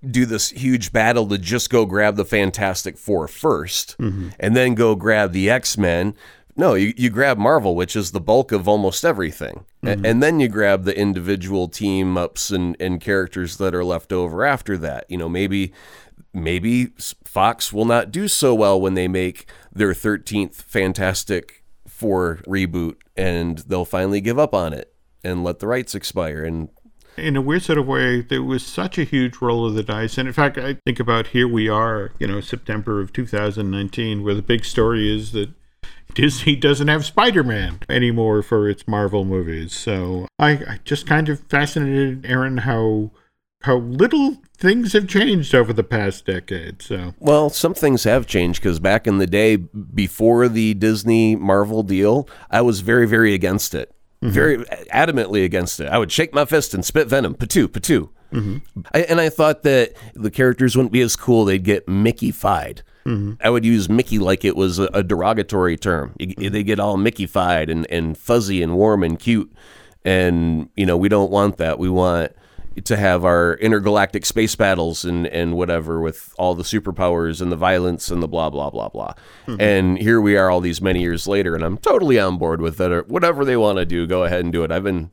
do 0.10 0.26
this 0.26 0.50
huge 0.50 0.92
battle 0.92 1.28
to 1.28 1.38
just 1.38 1.70
go 1.70 1.86
grab 1.86 2.18
the 2.18 2.26
Fantastic 2.26 2.98
Four 2.98 3.28
1st 3.28 3.96
mm-hmm. 3.96 4.30
and 4.38 4.56
then 4.58 4.76
go 4.76 4.96
grab 4.96 5.32
the 5.32 5.50
X 5.50 5.78
Men. 5.78 6.14
No, 6.60 6.74
you, 6.74 6.94
you 6.98 7.10
grab 7.10 7.38
Marvel, 7.38 7.74
which 7.74 7.96
is 7.96 8.12
the 8.12 8.20
bulk 8.20 8.52
of 8.52 8.68
almost 8.68 9.06
everything. 9.06 9.64
Mm-hmm. 9.82 10.06
And 10.06 10.22
then 10.22 10.42
you 10.42 10.50
grab 10.50 10.84
the 10.84 10.98
individual 10.98 11.70
team 11.70 12.18
ups 12.18 12.52
and, 12.52 12.76
and 12.82 13.00
characters 13.00 13.56
that 13.60 13.74
are 13.74 13.86
left 13.86 14.12
over 14.12 14.44
after 14.44 14.78
that. 14.80 15.06
You 15.08 15.18
know, 15.18 15.30
maybe 15.30 15.72
maybe 16.34 16.88
Fox 17.24 17.72
will 17.72 17.86
not 17.86 18.12
do 18.12 18.28
so 18.28 18.54
well 18.54 18.80
when 18.80 18.96
they 18.96 19.08
make 19.08 19.50
their 19.72 19.94
13th 19.94 20.56
Fantastic 20.56 21.64
Four 21.88 22.42
reboot 22.46 22.96
and 23.16 23.60
they'll 23.60 23.86
finally 23.86 24.20
give 24.20 24.38
up 24.38 24.54
on 24.54 24.74
it 24.74 24.94
and 25.24 25.46
let 25.46 25.60
the 25.60 25.68
rights 25.68 25.96
expire 25.96 26.44
and 26.44 26.68
in 27.18 27.36
a 27.36 27.42
weird 27.42 27.64
sort 27.64 27.78
of 27.78 27.86
way, 27.86 28.22
there 28.22 28.44
was 28.44 28.66
such 28.66 28.98
a 28.98 29.04
huge 29.04 29.42
roll 29.42 29.66
of 29.66 29.74
the 29.74 29.84
dice. 29.84 30.18
And 30.18 30.26
in 30.26 30.34
fact, 30.34 30.58
I 30.58 30.78
think 30.86 31.02
about 31.02 31.28
here 31.28 31.50
we 31.50 31.68
are, 31.68 32.14
you 32.18 32.28
know, 32.28 32.40
September 32.40 33.02
of 33.02 33.12
2019, 33.12 34.24
where 34.24 34.36
the 34.36 34.42
big 34.42 34.64
story 34.64 35.14
is 35.14 35.34
that 35.34 35.50
Disney 36.14 36.56
doesn't 36.56 36.88
have 36.88 37.06
Spider 37.06 37.44
Man 37.44 37.80
anymore 37.90 38.42
for 38.42 38.70
its 38.70 38.88
Marvel 38.88 39.26
movies. 39.26 39.74
So 39.74 40.28
I, 40.38 40.52
I 40.52 40.80
just 40.84 41.06
kind 41.06 41.30
of 41.30 41.42
fascinated 41.50 42.26
Aaron 42.26 42.58
how 42.58 43.12
how 43.64 43.78
little 43.78 44.38
things 44.58 44.94
have 44.94 45.08
changed 45.08 45.54
over 45.54 45.74
the 45.74 45.84
past 45.84 46.26
decade. 46.26 46.82
So 46.82 47.14
well, 47.20 47.50
some 47.50 47.74
things 47.74 48.04
have 48.06 48.26
changed 48.26 48.62
because 48.62 48.80
back 48.80 49.08
in 49.08 49.18
the 49.18 49.28
day, 49.28 49.56
before 49.58 50.48
the 50.48 50.74
Disney 50.74 51.36
Marvel 51.36 51.84
deal, 51.84 52.28
I 52.50 52.62
was 52.62 52.82
very 52.82 53.08
very 53.08 53.34
against 53.34 53.74
it. 53.74 53.94
Mm-hmm. 54.22 54.34
very 54.34 54.58
adamantly 54.94 55.46
against 55.46 55.80
it. 55.80 55.88
I 55.88 55.98
would 55.98 56.12
shake 56.12 56.34
my 56.34 56.44
fist 56.44 56.74
and 56.74 56.84
spit 56.84 57.08
venom, 57.08 57.36
patoo, 57.36 57.70
patoo. 57.70 58.10
Mm-hmm. 58.34 58.82
I, 58.94 59.04
and 59.04 59.22
I 59.22 59.30
thought 59.30 59.64
that 59.64 59.94
the 60.14 60.30
characters 60.30 60.76
wouldn't 60.76 60.92
be 60.92 61.00
as 61.00 61.16
cool. 61.16 61.46
They'd 61.46 61.64
get 61.64 61.88
Mickey-fied. 61.88 62.84
Mm-hmm. 63.06 63.34
I 63.42 63.50
would 63.50 63.66
use 63.66 63.90
Mickey 63.90 64.20
like 64.20 64.46
it 64.46 64.56
was 64.56 64.80
a, 64.80 64.90
a 64.94 65.04
derogatory 65.04 65.78
term. 65.78 66.16
Mm-hmm. 66.20 66.52
They 66.52 66.64
get 66.64 66.80
all 66.80 66.98
Mickey-fied 66.98 67.70
and, 67.70 67.90
and 67.90 68.18
fuzzy 68.18 68.62
and 68.62 68.76
warm 68.76 69.04
and 69.04 69.18
cute. 69.18 69.52
And, 70.06 70.70
you 70.76 70.86
know, 70.86 70.98
we 70.98 71.10
don't 71.10 71.32
want 71.32 71.58
that. 71.58 71.80
We 71.80 71.90
want 71.90 72.34
to 72.86 72.98
have 72.98 73.26
our 73.26 73.56
intergalactic 73.56 74.26
space 74.26 74.56
battles 74.56 75.04
and, 75.04 75.28
and 75.28 75.56
whatever 75.56 76.00
with 76.00 76.34
all 76.38 76.56
the 76.56 76.64
superpowers 76.64 77.42
and 77.42 77.52
the 77.52 77.56
violence 77.56 78.10
and 78.10 78.22
the 78.22 78.28
blah 78.28 78.50
blah 78.50 78.70
blah 78.70 78.90
blah. 78.90 79.14
Mm-hmm. 79.48 79.62
And 79.62 79.98
here 79.98 80.22
we 80.22 80.38
are 80.38 80.50
all 80.50 80.62
these 80.62 80.82
many 80.82 81.02
years 81.02 81.28
later 81.28 81.56
and 81.56 81.64
I'm 81.64 81.78
totally 81.78 82.20
on 82.20 82.38
board 82.38 82.62
with 82.62 82.80
it 82.80 82.92
or 82.92 83.02
whatever 83.04 83.44
they 83.44 83.58
want 83.58 83.80
to 83.80 83.86
do, 83.86 84.08
go 84.08 84.24
ahead 84.24 84.42
and 84.44 84.54
do 84.54 84.64
it. 84.64 84.72
I've 84.72 84.84
been 84.84 85.12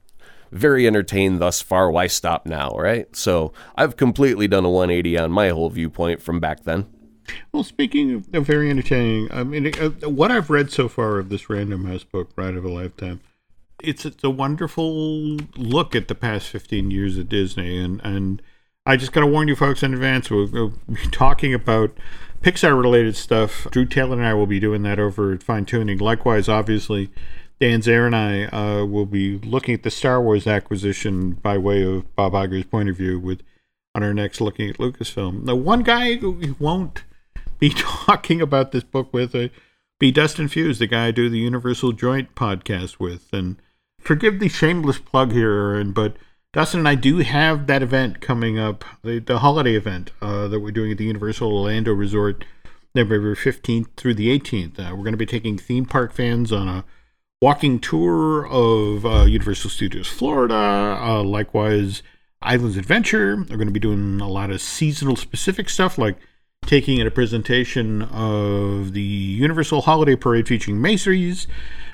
very 0.53 0.87
entertained 0.87 1.41
thus 1.41 1.61
far. 1.61 1.91
Why 1.91 2.07
stop 2.07 2.47
now, 2.47 2.71
right? 2.71 3.15
So 3.17 3.53
I've 3.75 3.97
completely 3.97 4.49
done 4.49 4.65
a 4.65 4.71
180 4.71 5.19
on 5.19 5.33
my 5.33 5.49
whole 5.49 5.71
viewpoint 5.71 6.23
from 6.23 6.41
back 6.41 6.65
then. 6.65 6.87
Well, 7.53 7.65
speaking 7.65 8.15
of, 8.15 8.27
very 8.27 8.71
entertaining, 8.71 9.29
I 9.33 9.45
mean, 9.45 9.73
uh, 9.79 10.09
what 10.09 10.31
I've 10.31 10.51
read 10.51 10.71
so 10.71 10.89
far 10.89 11.19
of 11.19 11.29
this 11.29 11.49
Random 11.49 11.85
House 11.85 12.05
book, 12.05 12.31
Ride 12.37 12.55
of 12.55 12.65
a 12.65 12.69
Lifetime, 12.69 13.21
it's 13.83 14.05
it's 14.07 14.25
a 14.25 14.31
wonderful 14.31 15.37
look 15.57 15.95
at 15.95 16.09
the 16.09 16.15
past 16.15 16.49
15 16.49 16.91
years 16.91 17.19
at 17.19 17.29
Disney 17.29 17.77
and 17.79 18.01
and 18.03 18.41
I 18.87 18.97
just 18.97 19.13
got 19.13 19.21
to 19.23 19.27
warn 19.27 19.49
you 19.49 19.57
folks 19.57 19.83
in 19.83 19.93
advance. 19.93 20.31
We'll, 20.31 20.47
we'll 20.47 20.73
be 20.89 21.09
talking 21.11 21.53
about 21.53 21.91
Pixar 22.41 22.81
related 22.81 23.17
stuff. 23.17 23.67
Drew 23.73 23.85
Taylor 23.85 24.17
and 24.17 24.25
I 24.25 24.33
will 24.33 24.47
be 24.47 24.61
doing 24.61 24.83
that 24.83 25.01
over 25.01 25.33
at 25.33 25.43
Fine 25.43 25.67
Tooning. 25.67 26.01
Likewise, 26.01 26.49
obviously, 26.49 27.11
Dan 27.61 27.81
Zehr 27.81 28.07
and 28.07 28.15
I 28.15 28.45
uh, 28.45 28.85
will 28.85 29.07
be 29.07 29.39
looking 29.39 29.75
at 29.75 29.83
the 29.83 29.91
Star 29.91 30.23
Wars 30.23 30.47
acquisition 30.47 31.33
by 31.33 31.59
way 31.59 31.83
of 31.83 32.15
Bob 32.15 32.35
Iger's 32.35 32.67
point 32.67 32.89
of 32.89 32.97
view 32.97 33.19
with 33.19 33.43
on 33.97 34.05
our 34.05 34.15
next 34.15 34.41
looking 34.41 34.71
at 34.71 34.77
Lucasfilm. 34.77 35.47
The 35.47 35.57
one 35.57 35.83
guy 35.83 36.15
who 36.17 36.55
won't 36.61 37.03
be 37.59 37.71
talking 37.77 38.41
about 38.41 38.73
this 38.73 38.85
book 38.85 39.13
with 39.13 39.35
uh, 39.35 39.49
be 39.99 40.11
Dustin 40.11 40.49
Fuse, 40.49 40.79
the 40.79 40.87
guy 40.87 41.07
I 41.07 41.11
do 41.11 41.29
the 41.29 41.39
Universal 41.39 41.93
Joint 41.93 42.35
podcast 42.35 42.99
with. 42.99 43.33
And 43.33 43.57
forgive 43.99 44.41
the 44.41 44.49
shameless 44.49 44.99
plug 44.99 45.33
here, 45.33 45.83
but 45.85 46.17
Dustin 46.53 46.81
and 46.81 46.89
I 46.89 46.95
do 46.95 47.19
have 47.19 47.67
that 47.67 47.83
event 47.83 48.21
coming 48.21 48.59
up, 48.59 48.85
the, 49.03 49.19
the 49.19 49.41
holiday 49.41 49.75
event 49.75 50.13
uh, 50.23 50.49
that 50.49 50.61
we're 50.61 50.71
doing 50.71 50.93
at 50.93 50.99
the 50.99 51.05
Universal 51.05 51.53
Orlando 51.53 51.93
Resort, 51.93 52.45
November 52.95 53.35
15th 53.35 53.89
through 53.97 54.15
the 54.15 54.39
18th. 54.39 54.79
Uh, 54.79 54.95
we're 54.97 55.03
going 55.03 55.13
to 55.13 55.19
be 55.19 55.27
taking 55.27 55.59
theme 55.59 55.85
park 55.85 56.13
fans 56.15 56.53
on 56.53 56.69
a 56.69 56.85
walking 57.43 57.79
tour 57.79 58.47
of 58.47 59.05
uh, 59.05 59.25
Universal 59.25 59.71
Studios 59.71 60.09
Florida. 60.09 60.99
Uh, 60.99 61.23
likewise, 61.23 62.03
Islands 62.41 62.77
Adventure. 62.77 63.37
They're 63.37 63.59
going 63.59 63.69
to 63.69 63.73
be 63.73 63.81
doing 63.81 64.21
a 64.21 64.29
lot 64.29 64.51
of 64.51 64.61
seasonal 64.61 65.17
specific 65.17 65.69
stuff 65.69 65.99
like 65.99 66.17
taking 66.65 66.99
in 66.99 67.07
a 67.07 67.11
presentation 67.11 68.03
of 68.03 68.93
the 68.93 69.01
Universal 69.01 69.83
Holiday 69.83 70.17
Parade 70.17 70.49
featuring 70.49 70.81
Macy's, 70.81 71.47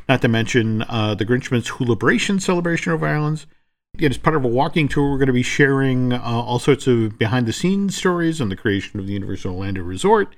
not 0.08 0.22
to 0.22 0.28
mention 0.28 0.82
uh, 0.82 1.14
the 1.14 1.26
Grinchmas 1.26 1.68
Hoolibration 1.68 2.40
celebration 2.40 2.92
of 2.92 3.02
Islands. 3.02 3.46
Again, 3.94 4.10
as 4.10 4.18
part 4.18 4.36
of 4.36 4.44
a 4.44 4.48
walking 4.48 4.88
tour, 4.88 5.10
we're 5.10 5.18
going 5.18 5.26
to 5.26 5.32
be 5.34 5.42
sharing 5.42 6.14
uh, 6.14 6.20
all 6.22 6.58
sorts 6.58 6.86
of 6.86 7.18
behind 7.18 7.46
the 7.46 7.52
scenes 7.52 7.96
stories 7.96 8.40
on 8.40 8.48
the 8.48 8.56
creation 8.56 8.98
of 8.98 9.06
the 9.06 9.12
Universal 9.12 9.54
Orlando 9.54 9.82
Resort. 9.82 10.34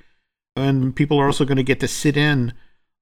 And 0.56 0.94
people 0.94 1.18
are 1.20 1.26
also 1.26 1.44
going 1.44 1.56
to 1.56 1.62
get 1.62 1.80
to 1.80 1.88
sit 1.88 2.16
in 2.16 2.52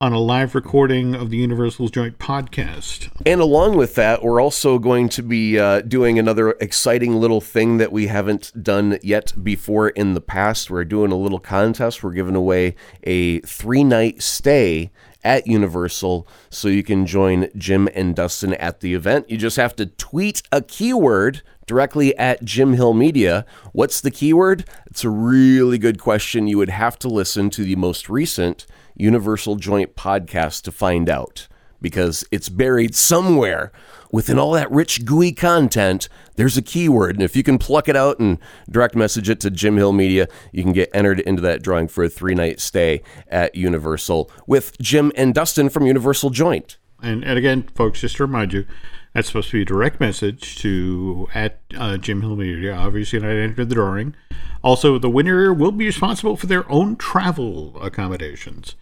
on 0.03 0.13
a 0.13 0.19
live 0.19 0.57
recording 0.57 1.15
of 1.15 1.31
the 1.31 1.37
Universal 1.37 1.89
Joint 1.89 2.19
podcast. 2.19 3.09
And 3.25 3.41
along 3.41 3.77
with 3.77 3.95
that, 3.95 4.21
we're 4.21 4.43
also 4.43 4.81
going 4.81 5.09
to 5.11 5.23
be 5.23 5.61
uh, 5.61 5.83
doing 5.83 6.19
another 6.19 6.57
exciting 6.61 7.21
little 7.21 7.41
thing 7.41 7.77
that 7.79 7.93
we 7.93 8.09
haven't 8.09 8.65
done 8.65 8.99
yet 9.01 9.33
before 9.41 9.91
in 9.91 10.15
the 10.15 10.21
past. 10.21 10.73
We're 10.73 10.85
doing 10.85 11.13
a 11.13 11.17
little 11.17 11.39
contest. 11.39 12.03
We're 12.03 12.15
giving 12.15 12.35
away 12.35 12.75
a 13.05 13.39
three 13.43 13.85
night 13.85 14.23
stay 14.23 14.91
at 15.23 15.47
Universal 15.47 16.27
so 16.51 16.67
you 16.67 16.83
can 16.83 17.07
join 17.07 17.49
Jim 17.57 17.89
and 17.95 18.17
Dustin 18.17 18.55
at 18.55 18.81
the 18.81 18.95
event. 18.95 19.31
You 19.31 19.39
just 19.39 19.57
have 19.57 19.77
to 19.77 19.87
tweet 19.87 20.43
a 20.51 20.63
keyword 20.63 21.43
directly 21.65 22.19
at 22.19 22.43
Jim 22.45 22.73
Hill 22.73 22.93
Media. 22.93 23.47
What's 23.71 24.01
the 24.01 24.11
keyword? 24.11 24.65
It's 24.87 25.05
a 25.05 25.11
really 25.11 25.79
good 25.79 26.01
question. 26.01 26.49
You 26.49 26.59
would 26.59 26.71
have 26.71 26.99
to 26.99 27.09
listen 27.09 27.51
to 27.51 27.63
the 27.63 27.77
most 27.77 28.09
recent 28.09 28.67
Universal 28.95 29.57
Joint 29.57 29.97
podcast 29.97 30.63
to 30.63 30.73
find 30.73 31.09
out 31.09 31.49
because 31.81 32.25
it's 32.31 32.49
buried 32.49 32.95
somewhere 32.95 33.73
within 34.13 34.39
all 34.39 34.53
that 34.53 34.71
rich, 34.71 35.05
gooey 35.05 35.33
content. 35.33 36.09
There's 36.37 36.57
a 36.57 36.63
keyword, 36.63 37.17
and 37.17 37.25
if 37.25 37.35
you 37.35 37.43
can 37.43 37.59
pluck 37.59 37.89
it 37.89 37.97
out 37.97 38.21
and 38.21 38.39
direct 38.71 38.95
message 38.95 39.29
it 39.29 39.41
to 39.41 39.51
Jim 39.51 39.77
Hill 39.77 39.93
Media, 39.93 40.29
you 40.53 40.63
can 40.63 40.73
get 40.73 40.91
entered 40.95 41.21
into 41.21 41.43
that 41.43 41.63
drawing 41.63 41.89
for 41.89 42.05
a 42.05 42.09
three 42.09 42.35
night 42.35 42.61
stay 42.61 43.03
at 43.29 43.55
Universal 43.55 44.31
with 44.47 44.79
Jim 44.79 45.13
and 45.17 45.35
Dustin 45.35 45.69
from 45.69 45.87
Universal 45.87 46.31
Joint. 46.31 46.79
And, 47.03 47.25
and 47.25 47.39
again, 47.39 47.65
folks, 47.75 48.01
just 48.01 48.17
to 48.17 48.25
remind 48.25 48.53
you, 48.53 48.67
that's 49.13 49.29
supposed 49.29 49.51
to 49.51 49.59
be 49.59 49.63
a 49.63 49.67
direct 49.67 50.01
message 50.01 50.57
to 50.59 51.29
at 51.35 51.61
uh, 51.77 51.97
Jim 51.99 52.23
Hill 52.23 52.37
Media. 52.37 52.75
Obviously, 52.75 53.19
not 53.19 53.31
enter 53.31 53.65
the 53.65 53.75
drawing. 53.75 54.15
Also, 54.63 54.99
the 54.99 55.11
winner 55.11 55.53
will 55.53 55.73
be 55.73 55.87
responsible 55.87 56.37
for 56.37 56.47
their 56.47 56.71
own 56.71 56.97
travel 56.97 57.81
accommodations. 57.83 58.75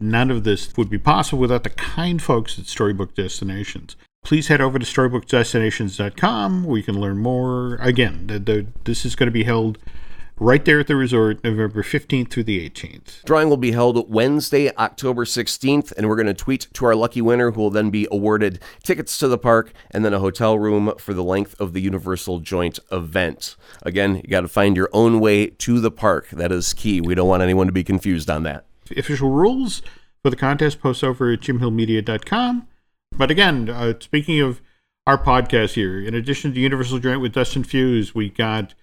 None 0.00 0.30
of 0.30 0.44
this 0.44 0.76
would 0.76 0.90
be 0.90 0.98
possible 0.98 1.38
without 1.38 1.62
the 1.62 1.70
kind 1.70 2.20
folks 2.20 2.58
at 2.58 2.66
Storybook 2.66 3.14
Destinations. 3.14 3.96
Please 4.24 4.48
head 4.48 4.60
over 4.60 4.78
to 4.78 4.84
storybookdestinations.com 4.84 6.64
where 6.64 6.76
you 6.76 6.82
can 6.82 7.00
learn 7.00 7.18
more. 7.18 7.76
Again, 7.76 8.26
the, 8.26 8.38
the, 8.38 8.66
this 8.84 9.04
is 9.04 9.14
going 9.14 9.28
to 9.28 9.32
be 9.32 9.44
held 9.44 9.78
right 10.42 10.64
there 10.64 10.80
at 10.80 10.88
the 10.88 10.96
resort 10.96 11.42
November 11.44 11.84
15th 11.84 12.30
through 12.30 12.42
the 12.42 12.68
18th. 12.68 13.22
Drawing 13.24 13.48
will 13.48 13.56
be 13.56 13.70
held 13.70 14.10
Wednesday, 14.12 14.74
October 14.74 15.24
16th, 15.24 15.92
and 15.96 16.08
we're 16.08 16.16
going 16.16 16.26
to 16.26 16.34
tweet 16.34 16.66
to 16.72 16.84
our 16.84 16.96
lucky 16.96 17.22
winner 17.22 17.52
who 17.52 17.60
will 17.60 17.70
then 17.70 17.90
be 17.90 18.08
awarded 18.10 18.60
tickets 18.82 19.16
to 19.18 19.28
the 19.28 19.38
park 19.38 19.72
and 19.92 20.04
then 20.04 20.12
a 20.12 20.18
hotel 20.18 20.58
room 20.58 20.92
for 20.98 21.14
the 21.14 21.22
length 21.22 21.58
of 21.60 21.74
the 21.74 21.80
Universal 21.80 22.40
Joint 22.40 22.80
event. 22.90 23.54
Again, 23.82 24.16
you 24.16 24.28
got 24.28 24.40
to 24.40 24.48
find 24.48 24.76
your 24.76 24.90
own 24.92 25.20
way 25.20 25.46
to 25.46 25.78
the 25.78 25.92
park. 25.92 26.28
That 26.30 26.50
is 26.50 26.74
key. 26.74 27.00
We 27.00 27.14
don't 27.14 27.28
want 27.28 27.44
anyone 27.44 27.68
to 27.68 27.72
be 27.72 27.84
confused 27.84 28.28
on 28.28 28.42
that. 28.42 28.66
Official 28.96 29.30
rules 29.30 29.80
for 30.24 30.30
the 30.30 30.36
contest 30.36 30.80
post 30.80 31.04
over 31.04 31.32
at 31.32 31.40
jimhillmedia.com. 31.40 32.66
But 33.16 33.30
again, 33.30 33.70
uh, 33.70 33.94
speaking 34.00 34.40
of 34.40 34.60
our 35.06 35.22
podcast 35.22 35.74
here, 35.74 36.00
in 36.00 36.14
addition 36.14 36.50
to 36.50 36.54
the 36.56 36.60
Universal 36.62 36.98
Joint 36.98 37.20
with 37.20 37.32
Dustin 37.32 37.62
Fuse, 37.62 38.12
we 38.12 38.28
got 38.28 38.74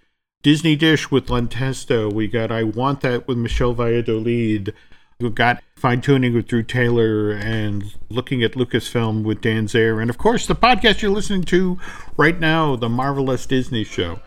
Disney 0.41 0.77
Dish 0.77 1.11
with 1.11 1.29
Len 1.29 1.49
Testa. 1.49 2.07
We 2.07 2.27
got 2.27 2.49
I 2.49 2.63
Want 2.63 3.01
That 3.01 3.27
with 3.27 3.37
Michelle 3.37 3.73
Valladolid. 3.73 4.73
We've 5.19 5.35
got 5.35 5.61
Fine 5.75 5.99
Tooning 5.99 6.33
with 6.33 6.47
Drew 6.47 6.63
Taylor 6.63 7.31
and 7.31 7.93
Looking 8.09 8.41
at 8.41 8.53
Lucasfilm 8.53 9.23
with 9.23 9.41
Dan 9.41 9.67
Zehr. 9.67 10.01
And 10.01 10.09
of 10.09 10.17
course, 10.17 10.47
the 10.47 10.55
podcast 10.55 11.01
you're 11.01 11.11
listening 11.11 11.43
to 11.43 11.77
right 12.15 12.39
now, 12.39 12.77
The 12.77 12.87
Marvelous 12.87 13.45
Disney 13.45 13.83
Show. 13.83 14.21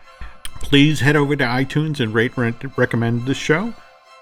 Please 0.61 0.99
head 0.99 1.15
over 1.15 1.35
to 1.35 1.43
iTunes 1.43 1.99
and 1.99 2.13
rate 2.13 2.37
and 2.37 2.77
recommend 2.77 3.25
the 3.25 3.33
show. 3.33 3.73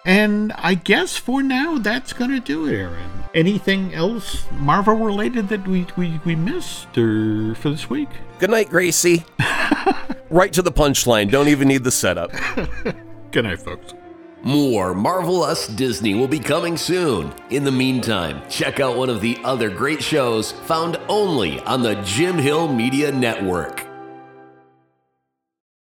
And 0.05 0.53
I 0.53 0.75
guess 0.75 1.17
for 1.17 1.43
now, 1.43 1.77
that's 1.77 2.13
going 2.13 2.31
to 2.31 2.39
do 2.39 2.67
it, 2.67 2.73
Aaron. 2.73 3.25
Anything 3.35 3.93
else 3.93 4.45
Marvel 4.53 4.95
related 4.95 5.49
that 5.49 5.67
we, 5.67 5.85
we, 5.97 6.21
we 6.23 6.35
missed 6.35 6.97
or 6.97 7.53
for 7.55 7.69
this 7.69 7.89
week? 7.89 8.09
Good 8.39 8.49
night, 8.49 8.69
Gracie. 8.69 9.25
right 10.31 10.51
to 10.53 10.61
the 10.61 10.71
punchline. 10.71 11.29
Don't 11.29 11.49
even 11.49 11.67
need 11.67 11.83
the 11.83 11.91
setup. 11.91 12.31
Good 13.31 13.43
night, 13.43 13.59
folks. 13.59 13.93
More 14.43 14.95
Marvelous 14.95 15.67
Disney 15.67 16.15
will 16.15 16.27
be 16.27 16.39
coming 16.39 16.75
soon. 16.75 17.31
In 17.51 17.63
the 17.63 17.71
meantime, 17.71 18.41
check 18.49 18.79
out 18.79 18.97
one 18.97 19.09
of 19.09 19.21
the 19.21 19.37
other 19.43 19.69
great 19.69 20.01
shows 20.01 20.51
found 20.51 20.97
only 21.07 21.59
on 21.61 21.83
the 21.83 21.93
Jim 22.01 22.39
Hill 22.39 22.67
Media 22.67 23.11
Network. 23.11 23.90